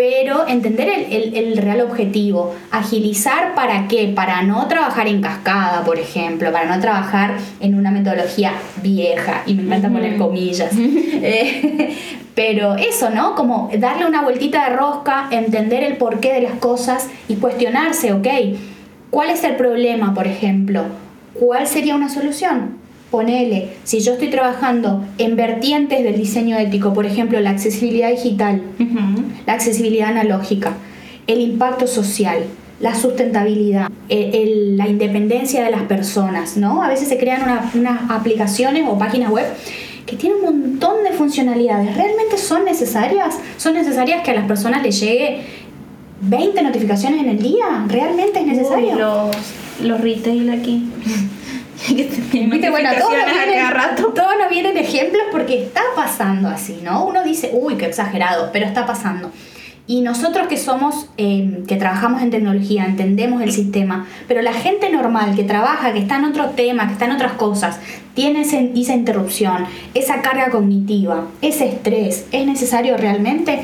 pero 0.00 0.48
entender 0.48 0.88
el, 1.10 1.58
real 1.58 1.82
objetivo. 1.82 2.54
Agilizar 2.70 3.54
para 3.54 3.86
qué? 3.86 4.10
Para 4.16 4.40
no 4.40 4.66
trabajar 4.66 5.06
en 5.08 5.20
cascada, 5.20 5.84
por 5.84 5.98
ejemplo, 5.98 6.50
para 6.50 6.74
no 6.74 6.80
trabajar 6.80 7.34
en 7.60 7.74
una 7.74 7.90
metodología 7.90 8.54
vieja, 8.82 9.42
y 9.44 9.52
me 9.52 9.64
encanta 9.64 9.90
poner 9.90 10.16
comillas. 10.16 10.72
Eh, 11.22 11.94
pero 12.34 12.76
eso, 12.76 13.10
¿no? 13.10 13.34
Como 13.34 13.70
darle 13.76 14.06
una 14.06 14.22
vueltita 14.22 14.70
de 14.70 14.76
rosca, 14.76 15.28
entender 15.30 15.82
el 15.82 15.98
porqué 15.98 16.32
de 16.32 16.40
las 16.40 16.54
cosas 16.54 17.08
y 17.28 17.34
cuestionarse, 17.34 18.14
ok, 18.14 18.26
¿cuál 19.10 19.28
es 19.28 19.44
el 19.44 19.56
problema, 19.56 20.14
por 20.14 20.26
ejemplo? 20.26 20.84
¿Cuál 21.34 21.66
sería 21.66 21.94
una 21.94 22.08
solución? 22.08 22.79
Ponele, 23.10 23.70
si 23.82 24.00
yo 24.00 24.12
estoy 24.12 24.30
trabajando 24.30 25.04
en 25.18 25.34
vertientes 25.34 26.04
del 26.04 26.16
diseño 26.16 26.56
ético, 26.56 26.92
por 26.92 27.06
ejemplo, 27.06 27.40
la 27.40 27.50
accesibilidad 27.50 28.10
digital, 28.10 28.62
la 29.46 29.52
accesibilidad 29.52 30.10
analógica, 30.10 30.74
el 31.26 31.40
impacto 31.40 31.88
social, 31.88 32.44
la 32.78 32.94
sustentabilidad, 32.94 33.90
la 34.08 34.88
independencia 34.88 35.64
de 35.64 35.72
las 35.72 35.82
personas, 35.82 36.56
¿no? 36.56 36.84
A 36.84 36.88
veces 36.88 37.08
se 37.08 37.18
crean 37.18 37.42
unas 37.74 38.10
aplicaciones 38.10 38.84
o 38.88 38.96
páginas 38.96 39.30
web 39.30 39.46
que 40.06 40.16
tienen 40.16 40.38
un 40.38 40.44
montón 40.44 41.02
de 41.02 41.10
funcionalidades. 41.10 41.96
¿Realmente 41.96 42.38
son 42.38 42.64
necesarias? 42.64 43.38
¿Son 43.56 43.74
necesarias 43.74 44.22
que 44.22 44.30
a 44.30 44.34
las 44.34 44.46
personas 44.46 44.82
les 44.84 45.00
llegue 45.00 45.42
20 46.22 46.62
notificaciones 46.62 47.20
en 47.20 47.28
el 47.28 47.42
día? 47.42 47.84
¿Realmente 47.88 48.40
es 48.40 48.46
necesario? 48.46 48.96
los, 48.96 49.36
los 49.82 50.00
retail 50.00 50.50
aquí. 50.50 50.84
Viste, 51.94 52.70
bueno, 52.70 52.90
todos 52.98 53.12
nos, 54.38 54.50
vienen, 54.50 54.76
ejemplos 54.76 55.24
porque 55.32 55.64
está 55.64 55.82
pasando 55.96 56.48
así, 56.48 56.80
¿no? 56.82 57.04
Uno 57.04 57.24
dice, 57.24 57.50
uy, 57.52 57.76
qué 57.76 57.86
exagerado, 57.86 58.50
pero 58.52 58.66
está 58.66 58.86
pasando. 58.86 59.30
Y 59.86 60.02
nosotros 60.02 60.46
que 60.46 60.56
somos, 60.56 61.08
em, 61.16 61.66
que 61.66 61.74
trabajamos 61.74 62.22
en 62.22 62.30
tecnología, 62.30 62.84
entendemos 62.84 63.42
el 63.42 63.50
sistema, 63.50 64.06
pero 64.28 64.40
la 64.40 64.52
gente 64.52 64.88
normal 64.90 65.34
que 65.34 65.42
trabaja, 65.42 65.92
que 65.92 65.98
está 65.98 66.16
en 66.16 66.26
otro 66.26 66.50
tema, 66.50 66.86
que 66.86 66.92
está 66.92 67.06
en 67.06 67.12
otras 67.12 67.32
cosas, 67.32 67.80
tiene 68.14 68.42
esa 68.42 68.94
interrupción, 68.94 69.66
esa 69.94 70.22
carga 70.22 70.50
cognitiva, 70.50 71.26
ese 71.42 71.68
estrés, 71.68 72.26
¿es 72.30 72.46
necesario 72.46 72.96
realmente? 72.96 73.62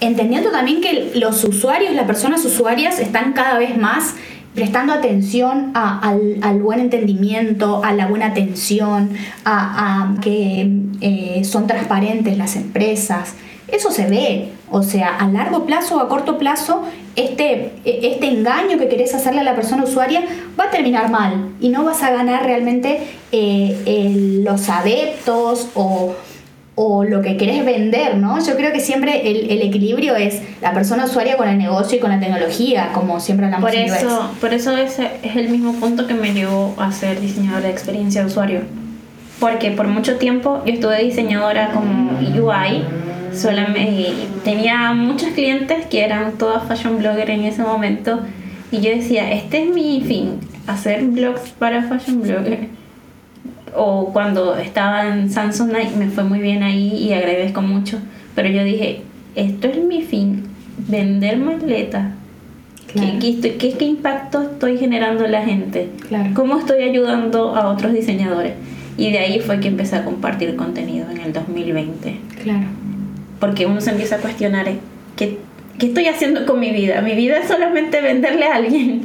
Entendiendo 0.00 0.50
también 0.50 0.80
que 0.80 1.12
los 1.14 1.44
usuarios, 1.44 1.94
las 1.94 2.06
personas 2.06 2.44
usuarias 2.44 2.98
están 2.98 3.32
cada 3.32 3.58
vez 3.58 3.76
más 3.76 4.14
prestando 4.54 4.92
atención 4.92 5.72
al, 5.74 6.60
buen 6.60 6.80
entendimiento, 6.80 7.82
a 7.84 7.92
la 7.92 8.06
buena 8.06 8.26
atención, 8.26 9.10
a, 9.44 10.14
que 10.20 10.70
eh, 11.00 11.44
son 11.44 11.66
transparentes 11.66 12.36
las 12.36 12.56
empresas. 12.56 13.34
Eso 13.68 13.90
se 13.90 14.08
ve, 14.08 14.48
o 14.70 14.82
sea, 14.82 15.16
a 15.16 15.28
largo 15.28 15.66
plazo 15.66 15.96
o 15.96 16.00
a 16.00 16.08
corto 16.08 16.38
plazo, 16.38 16.84
este, 17.16 17.72
este 17.84 18.28
engaño 18.28 18.78
que 18.78 18.88
querés 18.88 19.14
hacerle 19.14 19.40
a 19.40 19.44
la 19.44 19.54
persona 19.54 19.84
usuaria 19.84 20.22
va 20.58 20.64
a 20.64 20.70
terminar 20.70 21.10
mal 21.10 21.50
y 21.60 21.68
no 21.68 21.84
vas 21.84 22.02
a 22.02 22.10
ganar 22.10 22.44
realmente 22.44 23.00
eh, 23.32 24.40
los 24.42 24.68
adeptos 24.68 25.68
o, 25.74 26.14
o 26.80 27.02
lo 27.02 27.22
que 27.22 27.36
querés 27.36 27.64
vender, 27.64 28.18
¿no? 28.18 28.38
Yo 28.38 28.56
creo 28.56 28.72
que 28.72 28.78
siempre 28.78 29.28
el, 29.28 29.62
equilibrio 29.62 30.14
es 30.14 30.40
la 30.62 30.72
persona 30.72 31.06
usuaria 31.06 31.36
con 31.36 31.48
el 31.48 31.58
negocio 31.58 31.98
y 31.98 32.00
con 32.00 32.08
la 32.08 32.20
tecnología, 32.20 32.90
como 32.94 33.18
siempre 33.18 33.46
hablamos 33.46 33.68
por 33.68 33.76
eso, 33.76 34.30
Por 34.40 34.54
eso 34.54 34.76
ese 34.76 35.10
es 35.24 35.34
el 35.34 35.48
mismo 35.48 35.72
punto 35.72 36.06
que 36.06 36.14
me 36.14 36.32
llevó 36.32 36.76
a 36.78 36.92
ser 36.92 37.20
diseñadora 37.20 37.66
de 37.66 37.70
experiencia 37.70 38.20
de 38.20 38.28
usuario. 38.28 38.60
Porque 39.40 39.72
por 39.72 39.88
mucho 39.88 40.18
tiempo 40.18 40.62
yo 40.66 40.74
estuve 40.74 41.02
diseñadora 41.02 41.72
como 41.72 42.12
UI, 42.20 42.84
solamente, 43.34 44.12
tenía 44.44 44.92
muchos 44.92 45.30
clientes 45.30 45.84
que 45.86 46.04
eran 46.04 46.38
todas 46.38 46.62
fashion 46.68 46.98
bloggers 46.98 47.30
en 47.30 47.42
ese 47.42 47.62
momento, 47.62 48.20
y 48.70 48.80
yo 48.82 48.90
decía, 48.90 49.32
este 49.32 49.64
es 49.64 49.74
mi 49.74 50.00
fin, 50.06 50.38
hacer 50.68 51.02
blogs 51.02 51.40
para 51.58 51.82
fashion 51.82 52.22
bloggers 52.22 52.68
o 53.78 54.12
cuando 54.12 54.56
estaba 54.56 55.06
en 55.06 55.30
Samsung 55.30 55.70
Night 55.70 55.94
me 55.94 56.08
fue 56.08 56.24
muy 56.24 56.40
bien 56.40 56.62
ahí 56.62 56.96
y 56.96 57.12
agradezco 57.12 57.62
mucho. 57.62 57.98
Pero 58.34 58.48
yo 58.48 58.64
dije, 58.64 59.02
esto 59.36 59.68
es 59.68 59.82
mi 59.82 60.02
fin, 60.02 60.44
vender 60.88 61.38
maletas. 61.38 62.12
¿Qué, 62.92 63.76
qué, 63.78 63.84
impacto 63.84 64.42
estoy 64.42 64.78
generando 64.78 65.24
en 65.26 65.32
la 65.32 65.44
gente? 65.44 65.90
¿Cómo 66.34 66.58
estoy 66.58 66.82
ayudando 66.82 67.54
a 67.54 67.68
otros 67.68 67.92
diseñadores? 67.92 68.54
Y 68.96 69.12
de 69.12 69.18
ahí 69.18 69.40
fue 69.40 69.60
que 69.60 69.68
empecé 69.68 69.96
a 69.96 70.04
compartir 70.04 70.56
contenido 70.56 71.08
en 71.10 71.20
el 71.20 71.32
2020. 71.32 72.16
Claro. 72.42 72.66
Porque 73.38 73.66
uno 73.66 73.80
se 73.80 73.90
empieza 73.90 74.16
a 74.16 74.18
cuestionar, 74.18 74.66
¿eh? 74.68 74.78
¿qué, 75.16 75.38
qué 75.78 75.86
estoy 75.86 76.06
haciendo 76.06 76.46
con 76.46 76.58
mi 76.58 76.70
vida? 76.70 77.02
Mi 77.02 77.14
vida 77.14 77.38
es 77.38 77.48
solamente 77.48 78.00
venderle 78.00 78.46
a 78.46 78.56
alguien 78.56 79.02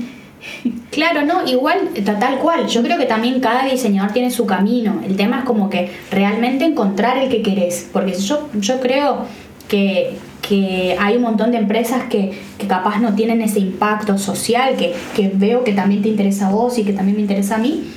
Claro, 0.89 1.25
no, 1.25 1.45
igual, 1.47 1.89
tal 2.19 2.38
cual. 2.38 2.67
Yo 2.67 2.84
creo 2.84 2.97
que 2.97 3.06
también 3.06 3.39
cada 3.39 3.65
diseñador 3.65 4.12
tiene 4.12 4.29
su 4.29 4.45
camino. 4.45 5.01
El 5.06 5.15
tema 5.15 5.39
es 5.39 5.45
como 5.45 5.69
que 5.69 5.91
realmente 6.12 6.65
encontrar 6.65 7.17
el 7.17 7.29
que 7.29 7.41
querés. 7.41 7.89
Porque 7.91 8.13
yo, 8.13 8.49
yo 8.53 8.79
creo 8.79 9.25
que, 9.67 10.17
hay 10.99 11.15
un 11.15 11.23
montón 11.23 11.51
de 11.51 11.58
empresas 11.58 12.03
que, 12.10 12.39
que, 12.60 12.67
capaz 12.67 12.99
no 12.99 13.15
tienen 13.15 13.41
ese 13.41 13.60
impacto 13.60 14.19
social, 14.19 14.75
que, 14.75 14.93
que 15.15 15.32
veo 15.34 15.63
que 15.63 15.73
también 15.73 16.03
te 16.03 16.10
interesa 16.10 16.49
a 16.49 16.51
vos 16.51 16.77
y 16.77 16.84
que 16.84 16.93
también 16.93 17.15
me 17.15 17.21
interesa 17.23 17.56
a 17.56 17.58
mí 17.58 17.91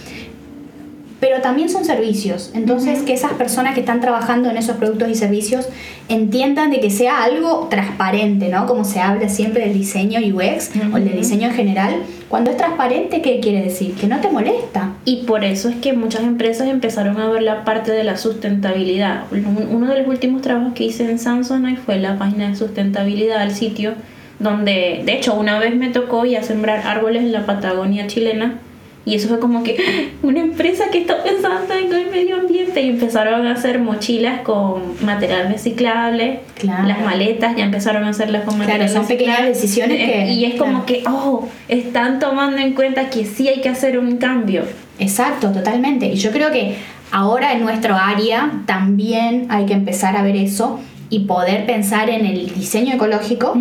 pero 1.21 1.41
también 1.41 1.71
son 1.71 1.85
servicios. 1.85 2.51
Entonces, 2.55 3.03
que 3.03 3.15
esas 3.15 3.33
personas 3.33 3.75
que 3.75 3.81
están 3.81 4.01
trabajando 4.01 4.51
en 4.51 4.57
esos 4.57 4.77
productos 4.77 5.09
y 5.09 5.15
servicios 5.15 5.69
entiendan 6.09 6.71
de 6.71 6.81
que 6.81 6.91
sea 6.91 7.25
algo 7.25 7.69
transparente, 7.71 8.49
¿no? 8.49 8.67
Como 8.67 8.85
se 8.85 9.01
habla 9.01 9.29
siempre 9.29 9.65
del 9.65 9.75
diseño 9.75 10.21
UX 10.21 10.71
o 10.93 10.97
del 10.97 11.17
diseño 11.17 11.49
en 11.49 11.55
general. 11.55 11.97
Cuando 12.29 12.51
es 12.51 12.57
transparente, 12.57 13.23
¿qué 13.23 13.41
quiere 13.41 13.63
decir? 13.63 13.95
Que 13.95 14.07
no 14.07 14.21
te 14.21 14.31
molesta. 14.31 14.93
Y 15.05 15.25
por 15.25 15.45
eso 15.45 15.69
es 15.69 15.77
que 15.77 15.95
muchas 15.95 16.23
empresas 16.23 16.69
empezaron 16.69 17.19
a 17.19 17.29
ver 17.29 17.43
la 17.43 17.65
parte 17.65 17.93
de 17.93 18.05
la 18.05 18.17
sustentabilidad. 18.17 19.25
Uno 19.71 19.87
de 19.87 20.01
los 20.01 20.09
últimos 20.09 20.43
trabajos 20.43 20.75
que 20.75 20.85
hice 20.85 21.09
en 21.09 21.19
Samsung 21.19 21.79
fue 21.85 21.99
la 21.99 22.19
página 22.19 22.49
de 22.49 22.57
sustentabilidad 22.57 23.41
del 23.41 23.55
sitio 23.55 23.95
donde, 24.39 25.03
de 25.05 25.15
hecho, 25.15 25.35
una 25.35 25.59
vez 25.59 25.75
me 25.77 25.89
tocó 25.89 26.27
ir 26.27 26.37
a 26.37 26.43
sembrar 26.43 26.87
árboles 26.87 27.23
en 27.23 27.33
la 27.33 27.47
Patagonia 27.47 28.07
chilena 28.07 28.59
Y 29.07 29.15
eso 29.15 29.29
fue 29.29 29.39
como 29.39 29.63
que 29.63 30.13
una 30.23 30.41
empresa 30.41 30.91
que 30.91 30.99
está 30.99 31.23
pensando 31.23 31.73
en 31.73 31.93
el 31.93 32.11
medio 32.11 32.37
ambiente 32.37 32.83
y 32.83 32.91
empezaron 32.91 33.47
a 33.47 33.53
hacer 33.53 33.79
mochilas 33.79 34.41
con 34.41 34.83
material 35.01 35.49
reciclable, 35.49 36.41
las 36.65 37.01
maletas 37.01 37.57
ya 37.57 37.65
empezaron 37.65 38.03
a 38.03 38.09
hacerlas 38.09 38.43
con 38.43 38.59
material 38.59 38.89
Claro, 38.89 38.93
son 38.93 39.07
pequeñas 39.07 39.45
decisiones 39.45 40.01
eh, 40.01 40.25
que... 40.27 40.33
Y 40.33 40.45
es 40.45 40.57
como 40.57 40.85
que, 40.85 41.05
oh, 41.07 41.49
están 41.69 42.19
tomando 42.19 42.59
en 42.59 42.75
cuenta 42.75 43.09
que 43.09 43.25
sí 43.25 43.47
hay 43.47 43.61
que 43.61 43.69
hacer 43.69 43.97
un 43.97 44.17
cambio. 44.17 44.65
Exacto, 44.99 45.53
totalmente. 45.53 46.07
Y 46.07 46.17
yo 46.17 46.33
creo 46.33 46.51
que 46.51 46.75
ahora 47.13 47.53
en 47.53 47.61
nuestro 47.61 47.95
área 47.95 48.51
también 48.67 49.47
hay 49.51 49.67
que 49.67 49.75
empezar 49.75 50.17
a 50.17 50.23
ver 50.23 50.35
eso 50.35 50.81
y 51.09 51.21
poder 51.21 51.67
pensar 51.67 52.11
en 52.11 52.27
el 52.27 52.53
diseño 52.53 52.95
ecológico, 52.95 53.57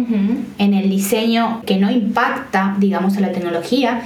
en 0.57 0.73
el 0.73 0.89
diseño 0.89 1.61
que 1.67 1.77
no 1.77 1.91
impacta, 1.91 2.75
digamos, 2.79 3.17
a 3.17 3.19
la 3.19 3.31
tecnología, 3.31 4.01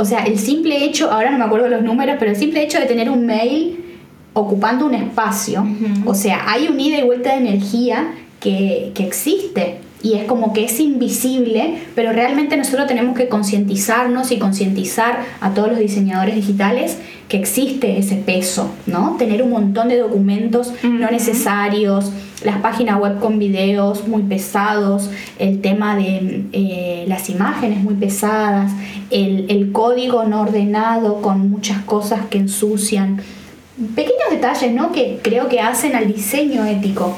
o 0.00 0.04
sea, 0.04 0.24
el 0.24 0.38
simple 0.38 0.84
hecho, 0.84 1.10
ahora 1.10 1.30
no 1.30 1.38
me 1.38 1.44
acuerdo 1.44 1.68
los 1.68 1.82
números, 1.82 2.16
pero 2.18 2.30
el 2.30 2.36
simple 2.36 2.62
hecho 2.62 2.80
de 2.80 2.86
tener 2.86 3.10
un 3.10 3.26
mail 3.26 3.84
ocupando 4.32 4.86
un 4.86 4.94
espacio, 4.94 5.66
o 6.06 6.14
sea, 6.14 6.50
hay 6.50 6.68
un 6.68 6.80
ida 6.80 6.98
y 6.98 7.02
vuelta 7.02 7.32
de 7.32 7.38
energía 7.38 8.14
que, 8.38 8.92
que 8.94 9.06
existe 9.06 9.78
y 10.02 10.14
es 10.14 10.24
como 10.24 10.52
que 10.52 10.64
es 10.64 10.80
invisible, 10.80 11.78
pero 11.94 12.12
realmente 12.12 12.56
nosotros 12.56 12.86
tenemos 12.86 13.16
que 13.16 13.28
concientizarnos 13.28 14.32
y 14.32 14.38
concientizar 14.38 15.20
a 15.40 15.50
todos 15.50 15.68
los 15.68 15.78
diseñadores 15.78 16.34
digitales 16.34 16.96
que 17.28 17.36
existe 17.36 17.98
ese 17.98 18.16
peso, 18.16 18.70
¿no? 18.86 19.16
Tener 19.18 19.42
un 19.42 19.50
montón 19.50 19.88
de 19.88 19.98
documentos 19.98 20.72
no 20.82 21.10
necesarios, 21.10 22.12
las 22.42 22.58
páginas 22.58 22.98
web 22.98 23.20
con 23.20 23.38
videos 23.38 24.08
muy 24.08 24.22
pesados, 24.22 25.10
el 25.38 25.60
tema 25.60 25.96
de 25.96 26.46
eh, 26.52 27.04
las 27.06 27.28
imágenes 27.28 27.82
muy 27.82 27.94
pesadas, 27.94 28.72
el, 29.10 29.46
el 29.50 29.70
código 29.70 30.24
no 30.24 30.40
ordenado 30.40 31.20
con 31.20 31.50
muchas 31.50 31.82
cosas 31.82 32.20
que 32.30 32.38
ensucian. 32.38 33.20
Pequeños 33.94 34.30
detalles, 34.30 34.72
¿no? 34.72 34.92
Que 34.92 35.20
creo 35.22 35.48
que 35.48 35.60
hacen 35.60 35.94
al 35.94 36.12
diseño 36.12 36.64
ético 36.64 37.16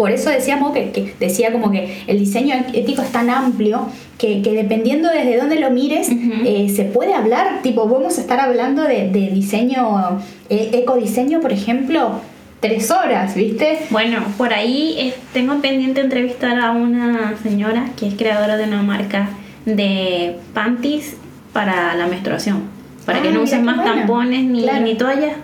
por 0.00 0.12
eso 0.12 0.30
decíamos 0.30 0.72
que, 0.72 1.12
decía 1.20 1.52
como 1.52 1.70
que 1.70 2.04
el 2.06 2.18
diseño 2.18 2.54
ético 2.72 3.02
es 3.02 3.12
tan 3.12 3.28
amplio 3.28 3.86
que, 4.16 4.40
dependiendo 4.40 5.10
desde 5.10 5.36
dónde 5.36 5.60
lo 5.60 5.70
mires, 5.70 6.08
eh, 6.42 6.72
se 6.74 6.84
puede 6.84 7.12
hablar, 7.12 7.60
tipo, 7.62 7.86
vamos 7.86 8.16
a 8.16 8.22
estar 8.22 8.40
hablando 8.40 8.82
de, 8.82 9.10
diseño, 9.30 10.22
eh, 10.48 10.70
ecodiseño, 10.72 11.40
por 11.40 11.52
ejemplo, 11.52 12.12
tres 12.60 12.90
horas, 12.90 13.34
¿viste? 13.34 13.80
Bueno, 13.90 14.24
por 14.38 14.54
ahí 14.54 14.96
eh, 14.98 15.14
tengo 15.34 15.60
pendiente 15.60 16.00
entrevistar 16.00 16.58
a 16.58 16.70
una 16.70 17.34
señora 17.42 17.90
que 17.98 18.08
es 18.08 18.14
creadora 18.14 18.56
de 18.56 18.64
una 18.64 18.82
marca 18.82 19.28
de 19.66 20.38
panties 20.54 21.14
para 21.52 21.94
la 21.94 22.06
menstruación, 22.06 22.62
para 23.04 23.20
que 23.20 23.28
ah, 23.28 23.32
no 23.32 23.42
usen 23.42 23.64
más 23.64 23.84
tampones 23.84 24.44
ni, 24.44 24.64
ni 24.64 24.94
toallas 24.94 25.34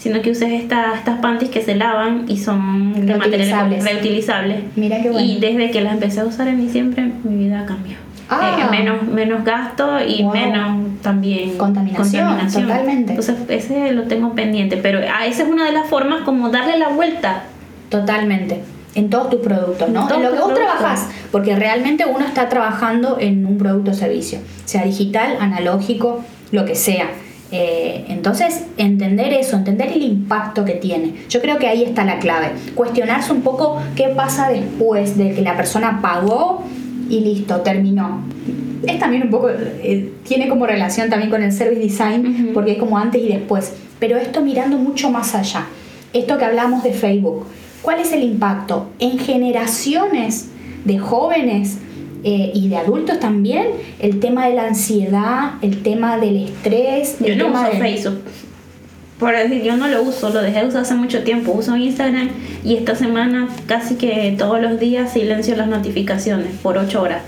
sino 0.00 0.22
que 0.22 0.30
uses 0.30 0.50
estas 0.50 0.98
estas 0.98 1.20
panties 1.20 1.50
que 1.50 1.62
se 1.62 1.76
lavan 1.76 2.24
y 2.26 2.38
son 2.38 3.06
de 3.06 3.14
materiales 3.14 3.84
reutilizables. 3.84 4.62
Mira 4.74 5.00
qué 5.02 5.10
bueno. 5.10 5.24
Y 5.24 5.38
desde 5.38 5.70
que 5.70 5.82
las 5.82 5.92
empecé 5.92 6.20
a 6.20 6.24
usar 6.24 6.48
en 6.48 6.58
diciembre, 6.58 7.12
mi 7.22 7.44
vida 7.44 7.66
cambió. 7.66 7.96
Ah. 8.30 8.56
Eh, 8.58 8.70
menos, 8.70 9.02
menos 9.02 9.44
gasto 9.44 10.02
y 10.02 10.24
menos 10.24 11.02
también 11.02 11.58
contaminación, 11.58 12.38
totalmente. 12.48 13.12
Entonces 13.12 13.36
ese 13.48 13.92
lo 13.92 14.04
tengo 14.04 14.34
pendiente, 14.34 14.78
pero 14.78 15.00
a 15.00 15.26
esa 15.26 15.42
es 15.42 15.48
una 15.48 15.66
de 15.66 15.72
las 15.72 15.86
formas 15.88 16.22
como 16.22 16.48
darle 16.48 16.78
la 16.78 16.88
vuelta. 16.88 17.42
Totalmente. 17.90 18.62
En 18.94 19.10
todos 19.10 19.30
tus 19.30 19.40
productos, 19.40 19.88
¿no? 19.90 20.08
En, 20.12 20.22
lo 20.22 20.32
que 20.32 20.38
vos 20.38 20.54
trabajas, 20.54 21.08
porque 21.30 21.56
realmente 21.56 22.06
uno 22.06 22.24
está 22.24 22.48
trabajando 22.48 23.18
en 23.20 23.44
un 23.44 23.58
producto 23.58 23.90
o 23.90 23.94
servicio, 23.94 24.38
sea 24.64 24.84
digital, 24.84 25.36
analógico, 25.40 26.24
lo 26.52 26.64
que 26.64 26.74
sea. 26.74 27.10
Eh, 27.52 28.04
entonces, 28.08 28.64
entender 28.76 29.32
eso, 29.32 29.56
entender 29.56 29.88
el 29.88 30.02
impacto 30.02 30.64
que 30.64 30.74
tiene. 30.74 31.14
Yo 31.28 31.40
creo 31.40 31.58
que 31.58 31.66
ahí 31.66 31.82
está 31.82 32.04
la 32.04 32.18
clave. 32.18 32.52
Cuestionarse 32.74 33.32
un 33.32 33.42
poco 33.42 33.80
qué 33.96 34.08
pasa 34.08 34.50
después 34.50 35.16
de 35.16 35.34
que 35.34 35.42
la 35.42 35.56
persona 35.56 36.00
pagó 36.00 36.62
y 37.08 37.20
listo, 37.20 37.60
terminó. 37.60 38.22
Es 38.86 38.98
también 38.98 39.24
un 39.24 39.30
poco, 39.30 39.50
eh, 39.50 40.12
tiene 40.24 40.48
como 40.48 40.66
relación 40.66 41.10
también 41.10 41.30
con 41.30 41.42
el 41.42 41.52
service 41.52 41.80
design, 41.80 42.50
porque 42.54 42.72
es 42.72 42.78
como 42.78 42.96
antes 42.96 43.20
y 43.20 43.28
después. 43.28 43.74
Pero 43.98 44.16
esto 44.16 44.40
mirando 44.42 44.78
mucho 44.78 45.10
más 45.10 45.34
allá. 45.34 45.66
Esto 46.12 46.38
que 46.38 46.44
hablamos 46.44 46.82
de 46.82 46.92
Facebook. 46.92 47.46
¿Cuál 47.82 48.00
es 48.00 48.12
el 48.12 48.22
impacto? 48.22 48.90
En 48.98 49.18
generaciones 49.18 50.48
de 50.84 50.98
jóvenes 50.98 51.78
eh, 52.22 52.52
y 52.54 52.68
de 52.68 52.76
adultos 52.76 53.18
también, 53.18 53.68
el 53.98 54.20
tema 54.20 54.46
de 54.46 54.54
la 54.54 54.66
ansiedad, 54.66 55.52
el 55.62 55.82
tema 55.82 56.18
del 56.18 56.36
estrés. 56.44 57.16
Yo 57.20 57.36
no 57.36 57.48
uso 57.48 57.72
Facebook. 57.78 58.20
Por 59.18 59.36
decir, 59.36 59.62
yo 59.62 59.76
no 59.76 59.86
lo 59.86 60.02
uso, 60.02 60.30
lo 60.30 60.40
dejé 60.40 60.60
de 60.60 60.66
usar 60.66 60.82
hace 60.82 60.94
mucho 60.94 61.22
tiempo. 61.22 61.52
Uso 61.52 61.76
Instagram 61.76 62.30
y 62.64 62.76
esta 62.76 62.94
semana 62.94 63.48
casi 63.66 63.96
que 63.96 64.34
todos 64.38 64.60
los 64.60 64.80
días 64.80 65.12
silencio 65.12 65.56
las 65.56 65.68
notificaciones 65.68 66.48
por 66.62 66.78
8 66.78 67.02
horas. 67.02 67.22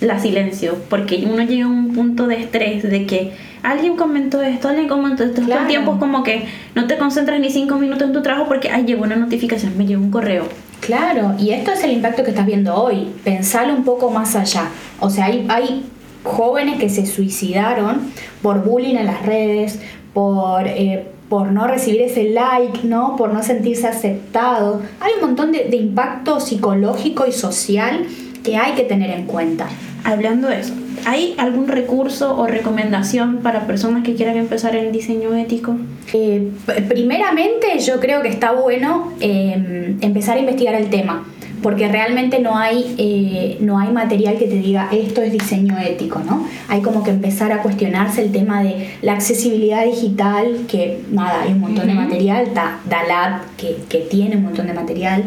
La 0.00 0.18
silencio, 0.18 0.76
porque 0.90 1.26
uno 1.30 1.42
llega 1.42 1.64
a 1.64 1.68
un 1.68 1.92
punto 1.92 2.26
de 2.26 2.36
estrés 2.36 2.82
de 2.82 3.06
que 3.06 3.32
alguien 3.62 3.96
comentó 3.96 4.42
esto, 4.42 4.68
alguien 4.68 4.88
comentó 4.88 5.24
esto. 5.24 5.42
Todo 5.42 5.58
el 5.58 5.66
tiempo 5.66 5.94
es 5.94 5.98
como 5.98 6.22
que 6.22 6.46
no 6.74 6.86
te 6.86 6.96
concentras 6.96 7.40
ni 7.40 7.50
5 7.50 7.76
minutos 7.76 8.08
en 8.08 8.12
tu 8.12 8.22
trabajo 8.22 8.46
porque, 8.46 8.70
ay, 8.70 8.84
llegó 8.84 9.04
una 9.04 9.16
notificación, 9.16 9.76
me 9.76 9.86
llegó 9.86 10.02
un 10.02 10.10
correo 10.10 10.44
Claro, 10.80 11.34
y 11.38 11.50
esto 11.50 11.72
es 11.72 11.82
el 11.82 11.92
impacto 11.92 12.22
que 12.22 12.30
estás 12.30 12.46
viendo 12.46 12.74
hoy. 12.74 13.12
Pensalo 13.24 13.74
un 13.74 13.84
poco 13.84 14.10
más 14.10 14.36
allá. 14.36 14.68
O 15.00 15.10
sea, 15.10 15.26
hay, 15.26 15.46
hay 15.48 15.84
jóvenes 16.22 16.78
que 16.78 16.88
se 16.88 17.06
suicidaron 17.06 18.12
por 18.42 18.64
bullying 18.64 18.96
en 18.96 19.06
las 19.06 19.24
redes, 19.24 19.80
por, 20.12 20.66
eh, 20.66 21.06
por 21.28 21.50
no 21.50 21.66
recibir 21.66 22.02
ese 22.02 22.30
like, 22.30 22.86
¿no? 22.86 23.16
Por 23.16 23.32
no 23.32 23.42
sentirse 23.42 23.86
aceptado. 23.86 24.80
Hay 25.00 25.12
un 25.14 25.28
montón 25.28 25.52
de, 25.52 25.64
de 25.64 25.76
impacto 25.76 26.40
psicológico 26.40 27.26
y 27.26 27.32
social 27.32 28.06
que 28.44 28.56
hay 28.56 28.74
que 28.74 28.84
tener 28.84 29.10
en 29.10 29.26
cuenta. 29.26 29.66
Hablando 30.04 30.48
de 30.48 30.60
eso, 30.60 30.72
¿hay 31.04 31.34
algún 31.38 31.68
recurso 31.68 32.38
o 32.38 32.46
recomendación 32.46 33.38
para 33.38 33.66
personas 33.66 34.04
que 34.04 34.14
quieran 34.14 34.36
empezar 34.36 34.74
en 34.76 34.92
diseño 34.92 35.34
ético? 35.34 35.76
Eh, 36.12 36.50
primeramente 36.88 37.78
yo 37.80 38.00
creo 38.00 38.22
que 38.22 38.28
está 38.28 38.52
bueno 38.52 39.12
em, 39.20 39.98
empezar 40.00 40.36
a 40.36 40.40
investigar 40.40 40.74
el 40.74 40.88
tema 40.88 41.24
porque 41.62 41.88
realmente 41.88 42.38
no 42.38 42.56
hay, 42.56 42.94
eh, 42.98 43.56
no 43.60 43.78
hay 43.78 43.90
material 43.90 44.36
que 44.38 44.46
te 44.46 44.56
diga 44.56 44.88
esto 44.92 45.22
es 45.22 45.32
diseño 45.32 45.78
ético, 45.78 46.20
¿no? 46.20 46.46
Hay 46.68 46.80
como 46.80 47.02
que 47.02 47.10
empezar 47.10 47.50
a 47.50 47.62
cuestionarse 47.62 48.22
el 48.22 48.30
tema 48.30 48.62
de 48.62 48.90
la 49.02 49.14
accesibilidad 49.14 49.84
digital, 49.84 50.66
que 50.68 51.00
nada, 51.10 51.42
hay 51.42 51.52
un 51.52 51.60
montón 51.60 51.88
de 51.88 51.94
material, 51.94 52.46
está 52.46 52.78
Dalab, 52.88 53.40
que, 53.56 53.78
que, 53.88 53.98
tiene 53.98 54.36
un 54.36 54.44
montón 54.44 54.66
de 54.66 54.74
material, 54.74 55.24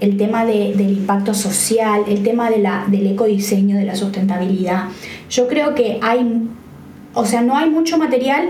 el 0.00 0.16
tema 0.16 0.44
de, 0.44 0.74
del 0.74 0.90
impacto 0.90 1.34
social, 1.34 2.02
el 2.08 2.22
tema 2.22 2.50
de 2.50 2.58
la, 2.58 2.84
del 2.88 3.06
ecodiseño, 3.06 3.76
de 3.76 3.84
la 3.84 3.96
sustentabilidad. 3.96 4.84
Yo 5.30 5.48
creo 5.48 5.74
que 5.74 5.98
hay, 6.02 6.48
o 7.14 7.24
sea, 7.24 7.40
no 7.42 7.56
hay 7.56 7.70
mucho 7.70 7.98
material, 7.98 8.48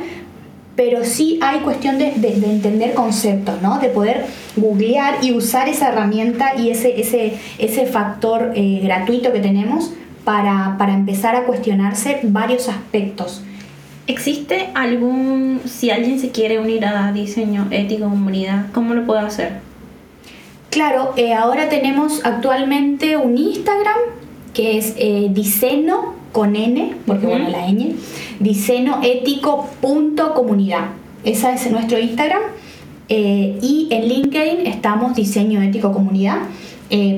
pero 0.76 1.04
sí 1.04 1.40
hay 1.42 1.58
cuestión 1.60 1.98
de, 1.98 2.12
de, 2.12 2.34
entender 2.34 2.94
conceptos, 2.94 3.60
¿no? 3.62 3.80
De 3.80 3.88
poder 3.88 4.26
googlear 4.56 5.16
y 5.22 5.32
usar 5.32 5.68
esa 5.68 5.88
herramienta 5.88 6.54
y 6.56 6.70
ese, 6.70 7.00
ese, 7.00 7.34
ese 7.58 7.86
factor 7.86 8.52
eh, 8.54 8.80
gratuito 8.84 9.32
que 9.32 9.40
tenemos 9.40 9.92
para, 10.22 10.76
para 10.78 10.94
empezar 10.94 11.34
a 11.34 11.44
cuestionarse 11.44 12.20
varios 12.22 12.68
aspectos. 12.68 13.42
¿Existe 14.06 14.70
algún, 14.74 15.60
si 15.66 15.90
alguien 15.90 16.20
se 16.20 16.30
quiere 16.30 16.58
unir 16.58 16.84
a 16.86 17.12
diseño 17.12 17.66
ético 17.70 18.04
comunidad, 18.04 18.66
cómo 18.72 18.94
lo 18.94 19.04
puede 19.04 19.20
hacer? 19.20 19.67
Claro, 20.78 21.12
eh, 21.16 21.34
ahora 21.34 21.68
tenemos 21.68 22.24
actualmente 22.24 23.16
un 23.16 23.36
Instagram 23.36 23.98
que 24.54 24.78
es 24.78 24.94
eh, 24.96 25.26
diseño 25.28 26.14
con 26.30 26.54
N, 26.54 26.94
porque 27.04 27.26
bueno, 27.26 27.48
la 27.48 27.66
N, 27.66 27.96
diseñoético.comunidad. 28.38 30.90
Esa 31.24 31.52
es 31.52 31.68
nuestro 31.72 31.98
Instagram. 31.98 32.42
Eh, 33.08 33.58
y 33.60 33.88
en 33.90 34.06
LinkedIn 34.06 34.68
estamos 34.68 35.16
Diseño 35.16 35.60
Ético 35.62 35.92
Comunidad. 35.92 36.42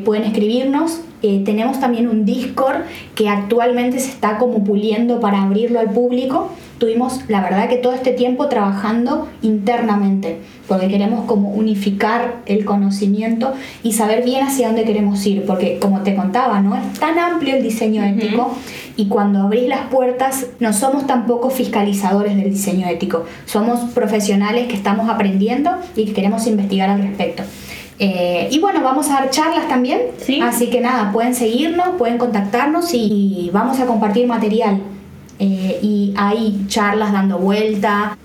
pueden 0.07 0.25
escribirnos. 0.25 1.03
tenemos 1.21 1.81
también 1.81 2.09
un 2.09 2.25
Discord 2.25 2.85
que 3.15 3.29
actualmente 3.29 4.01
se 4.01 4.09
está 4.09 4.39
como 4.39 4.65
puliendo 4.65 5.21
para 5.21 5.43
abrirlo 5.43 5.81
al 5.81 5.91
público 5.91 6.51
tuvimos 6.81 7.21
la 7.29 7.43
verdad 7.43 7.69
que 7.69 7.77
todo 7.77 7.93
este 7.93 8.11
tiempo 8.11 8.49
trabajando 8.49 9.29
internamente, 9.43 10.39
porque 10.67 10.89
queremos 10.89 11.27
como 11.27 11.51
unificar 11.51 12.39
el 12.47 12.65
conocimiento 12.65 13.53
y 13.85 13.93
saber 13.93 14.25
bien 14.25 14.45
hacia 14.45 14.69
dónde 14.69 14.85
queremos 14.85 15.25
ir, 15.27 15.45
porque 15.45 15.79
como 15.79 16.01
te 16.01 16.17
contaba, 16.17 16.61
¿no? 16.61 16.75
Es 16.75 16.99
tan 16.99 17.19
amplio 17.19 17.55
el 17.55 17.63
diseño 17.63 18.03
ético 18.03 18.57
y 18.97 19.07
cuando 19.07 19.43
abrís 19.43 19.69
las 19.69 19.89
puertas 19.89 20.47
no 20.59 20.73
somos 20.73 21.07
tampoco 21.07 21.51
fiscalizadores 21.51 22.35
del 22.35 22.51
diseño 22.51 22.89
ético, 22.89 23.27
somos 23.45 23.91
profesionales 23.91 24.67
que 24.67 24.75
estamos 24.75 25.09
aprendiendo 25.11 25.71
y 25.95 26.07
que 26.07 26.15
queremos 26.15 26.47
investigar 26.47 26.89
al 26.89 27.03
respecto. 27.03 27.43
Eh, 27.99 28.49
y 28.51 28.59
bueno, 28.59 28.83
vamos 28.83 29.11
a 29.11 29.21
dar 29.21 29.29
charlas 29.29 29.69
también. 29.69 30.01
Así 30.43 30.71
que 30.71 30.81
nada, 30.81 31.13
pueden 31.13 31.35
seguirnos, 31.35 31.91
pueden 31.99 32.17
contactarnos 32.17 32.95
y 32.95 33.51
vamos 33.53 33.79
a 33.79 33.85
compartir 33.85 34.27
material 34.27 34.81
eh, 35.41 35.79
y 35.83 36.13
hay 36.17 36.67
charlas 36.69 37.13
dando 37.13 37.39
vuelta. 37.39 38.17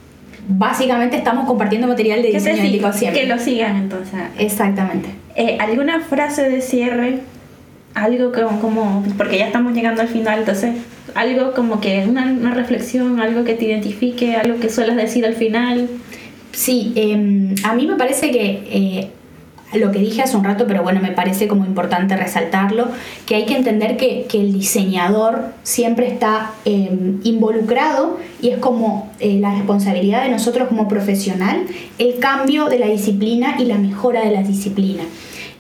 Básicamente 0.48 1.16
estamos 1.16 1.48
compartiendo 1.48 1.88
material 1.88 2.22
de 2.22 2.34
diseño 2.34 2.62
ético 2.62 2.92
siempre. 2.92 3.22
Que 3.22 3.28
lo 3.28 3.40
sigan 3.40 3.78
entonces. 3.78 4.20
Exactamente. 4.38 5.10
Eh, 5.36 5.58
¿Alguna 5.60 6.02
frase 6.02 6.50
de 6.50 6.62
cierre? 6.62 7.22
Algo 7.94 8.34
como, 8.34 8.60
como, 8.60 9.06
porque 9.18 9.38
ya 9.38 9.46
estamos 9.46 9.74
llegando 9.74 10.02
al 10.02 10.10
final, 10.10 10.40
entonces, 10.40 10.76
algo 11.16 11.54
como 11.54 11.80
que 11.80 12.06
una, 12.06 12.26
una 12.26 12.54
reflexión, 12.54 13.22
algo 13.22 13.46
que 13.46 13.54
te 13.54 13.64
identifique, 13.64 14.36
algo 14.36 14.60
que 14.60 14.70
suelas 14.70 14.98
decir 14.98 15.26
al 15.26 15.36
final. 15.36 15.88
Sí, 16.52 16.92
em, 16.98 17.56
a 17.64 17.74
mí 17.74 17.88
me 17.88 17.96
parece 17.96 18.32
que 18.32 18.64
eh, 18.70 19.10
lo 19.78 19.92
que 19.92 20.00
dije 20.00 20.22
hace 20.22 20.38
un 20.38 20.44
rato, 20.44 20.66
pero 20.68 20.84
bueno, 20.84 21.02
me 21.02 21.12
parece 21.12 21.48
como 21.48 21.66
importante 21.66 22.16
resaltarlo, 22.16 22.88
que 23.26 23.36
hay 23.36 23.46
que 23.46 23.56
entender 23.56 23.98
que, 23.98 24.26
el 24.36 24.52
diseñador 24.52 25.54
siempre 25.64 26.08
está 26.08 26.52
em, 26.66 27.22
involucrado 27.24 28.18
y 28.42 28.50
es 28.50 28.58
como 28.58 29.10
eh, 29.22 29.38
la 29.40 29.54
responsabilidad 29.54 30.24
de 30.24 30.30
nosotros 30.30 30.68
como 30.68 30.90
profesional 30.90 31.62
el 31.98 32.20
cambio 32.20 32.66
de 32.68 32.80
la 32.80 32.88
disciplina 32.88 33.56
y 33.58 33.66
la 33.66 33.78
mejora 33.78 34.26
de 34.26 34.32
la 34.32 34.44
disciplina. 34.44 35.04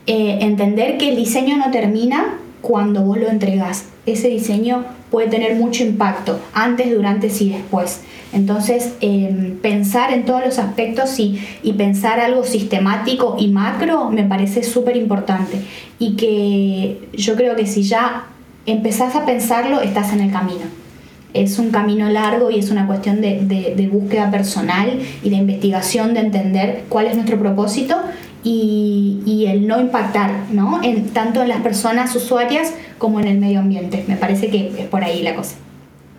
Eh, 0.07 0.39
entender 0.41 0.97
que 0.97 1.09
el 1.09 1.15
diseño 1.15 1.57
no 1.57 1.71
termina 1.71 2.35
cuando 2.65 3.03
vos 3.03 3.19
lo 3.19 3.29
entregas. 3.29 3.85
Ese 4.07 4.27
diseño 4.27 4.85
puede 5.11 5.27
tener 5.27 5.55
mucho 5.55 5.83
impacto 5.83 6.39
antes, 6.51 6.91
durante 6.91 7.27
y 7.27 7.49
después. 7.49 8.01
Entonces, 8.33 8.93
em, 9.01 9.57
pensar 9.57 10.11
en 10.11 10.25
todos 10.25 10.43
los 10.43 10.57
aspectos 10.57 11.19
y, 11.19 11.39
pensar 11.77 12.19
algo 12.19 12.43
sistemático 12.43 13.35
y 13.37 13.49
macro 13.49 14.09
me 14.09 14.23
parece 14.23 14.63
súper 14.63 14.97
importante. 14.97 15.59
Y 15.99 16.15
que 16.15 17.07
yo 17.13 17.35
creo 17.35 17.55
que 17.55 17.67
si 17.67 17.83
ya 17.83 18.25
empezás 18.65 19.15
a 19.15 19.25
pensarlo, 19.25 19.81
estás 19.81 20.11
en 20.13 20.21
el 20.21 20.31
camino. 20.31 20.65
Es 21.35 21.59
un 21.59 21.69
camino 21.69 22.09
largo 22.09 22.49
y 22.49 22.57
es 22.57 22.71
una 22.71 22.87
cuestión 22.87 23.21
de 23.21 23.89
búsqueda 23.91 24.31
personal 24.31 24.99
y 25.21 25.29
de 25.29 25.35
investigación, 25.35 26.15
de 26.15 26.21
entender 26.21 26.85
cuál 26.89 27.05
es 27.07 27.15
nuestro 27.15 27.37
propósito 27.37 27.97
y, 28.45 29.23
y, 29.25 29.47
el 29.47 29.67
no 29.67 29.81
impactar, 29.81 30.31
¿no? 30.51 30.79
En, 30.83 31.09
tanto 31.09 31.41
en 31.41 31.49
las 31.49 31.61
personas 31.61 32.15
usuarias 32.15 32.73
como 32.99 33.19
en 33.19 33.27
el 33.27 33.39
medio 33.39 33.59
ambiente. 33.59 34.05
Me 34.07 34.17
parece 34.17 34.51
que 34.51 34.71
es 34.77 34.87
por 34.87 35.03
ahí 35.03 35.23
la 35.23 35.35
cosa. 35.35 35.55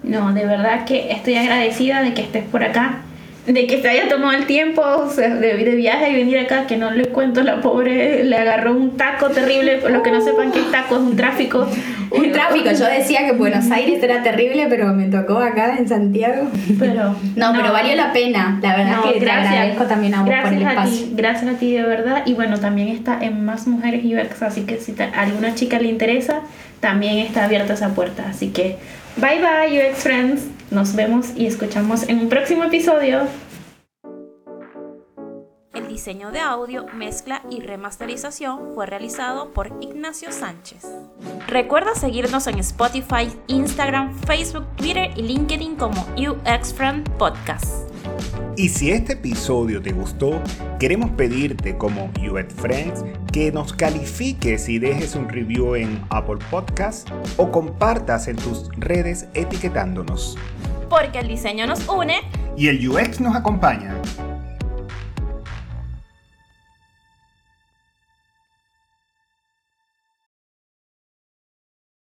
No, 0.03 0.35
de 0.35 0.45
verdad 0.45 0.85
que 0.85 1.13
estoy 1.13 1.37
agradecida 1.37 2.03
de 2.03 2.15
que 2.15 2.23
estés 2.23 2.45
por 2.45 2.65
acá, 2.65 3.03
de 3.47 3.67
que 3.67 3.81
se 3.81 3.89
haya 3.89 4.09
tomado 4.09 4.33
el 4.33 4.47
tiempo 4.47 4.83
de, 5.17 5.29
de, 5.39 5.75
viaje 5.77 6.11
y 6.11 6.15
venir 6.15 6.39
acá, 6.39 6.67
que 6.67 6.77
no 6.77 6.91
le 6.91 7.07
cuento, 7.07 7.43
la 7.43 7.61
pobre 7.61 8.25
le 8.25 8.37
agarró 8.37 8.73
un 8.73 8.97
taco 8.97 9.29
terrible, 9.31 9.79
por 9.79 9.93
lo 9.93 10.03
que 10.03 10.11
no 10.11 10.21
sepan 10.21 10.51
qué 10.51 10.61
es 10.61 10.71
taco, 10.73 10.97
es 10.97 11.03
un 11.03 11.17
tráfico. 11.17 11.69
un 12.11 12.33
tráfico, 12.33 12.71
yo 12.73 12.87
decía 12.87 13.25
que 13.25 13.33
Buenos 13.33 13.71
Aires 13.71 14.03
era 14.03 14.23
terrible, 14.23 14.67
pero 14.69 14.93
me 14.95 15.07
tocó 15.07 15.39
acá 15.39 15.77
en 15.79 15.89
Santiago. 15.89 16.49
Pero, 16.79 17.15
no, 17.37 17.53
pero 17.53 17.73
valió 17.73 17.95
la 17.95 18.13
pena, 18.13 18.59
la 18.61 18.77
verdad 18.77 19.03
que 19.05 19.21
gracias, 19.21 19.51
te 19.51 19.57
agradezco 19.57 19.85
también 19.85 20.15
a 20.15 20.23
vos 20.23 20.35
por 20.43 20.53
el 20.53 20.63
espacio. 20.63 21.07
A 21.07 21.09
ti, 21.09 21.13
gracias 21.15 21.55
a 21.55 21.59
ti 21.59 21.73
de 21.73 21.83
verdad, 21.83 22.23
y 22.27 22.35
bueno, 22.35 22.59
también 22.59 22.89
está 22.89 23.19
en 23.21 23.45
Más 23.45 23.67
Mujeres 23.67 24.05
UX, 24.05 24.43
así 24.43 24.63
que 24.63 24.79
si 24.79 24.95
a 25.01 25.21
alguna 25.21 25.55
chica 25.55 25.79
le 25.79 25.89
interesa, 25.89 26.41
también 26.81 27.19
está 27.19 27.45
abierta 27.45 27.75
esa 27.75 27.91
puerta, 27.91 28.27
así 28.29 28.49
que 28.49 28.77
Bye 29.17 29.41
bye 29.41 29.91
UX 29.91 30.03
Friends. 30.03 30.56
Nos 30.71 30.97
vemos 30.97 31.33
y 31.37 31.47
escuchamos 31.47 32.09
en 32.09 32.19
un 32.19 32.29
próximo 32.29 32.65
episodio. 32.65 33.21
El 35.73 35.89
diseño 35.89 36.33
de 36.33 36.41
audio, 36.41 36.87
mezcla 36.95 37.43
y 37.51 37.61
remasterización 37.61 38.73
fue 38.75 38.87
realizado 38.87 39.53
por 39.53 39.71
Ignacio 39.81 40.33
Sánchez. 40.33 40.85
Recuerda 41.47 41.95
seguirnos 41.95 42.47
en 42.49 42.59
Spotify, 42.59 43.31
Instagram, 43.47 44.19
Facebook, 44.27 44.67
Twitter 44.77 45.11
y 45.17 45.23
LinkedIn 45.23 45.77
como 45.77 46.05
UX 46.17 46.75
Friend 46.75 47.09
Podcast. 47.17 47.96
Y 48.57 48.69
si 48.71 48.91
este 48.91 49.15
episodio 49.15 49.83
te 49.83 49.93
gustó, 49.93 50.41
queremos 50.79 51.11
pedirte 51.11 51.77
como 51.77 52.11
UX 52.17 52.55
Friends 52.55 53.05
que 53.33 53.53
nos 53.53 53.73
califiques 53.73 54.69
y 54.69 54.79
dejes 54.79 55.15
un 55.15 55.29
review 55.29 55.75
en 55.75 56.03
Apple 56.11 56.39
Podcast 56.51 57.09
o 57.37 57.51
compartas 57.51 58.29
en 58.29 58.37
tus 58.37 58.71
redes 58.77 59.29
etiquetándonos. 59.35 60.39
Porque 60.89 61.19
el 61.19 61.29
diseño 61.29 61.67
nos 61.67 61.87
une 61.89 62.21
y 62.57 62.69
el 62.69 62.89
UX 62.89 63.21
nos 63.21 63.37
acompaña. 63.37 63.95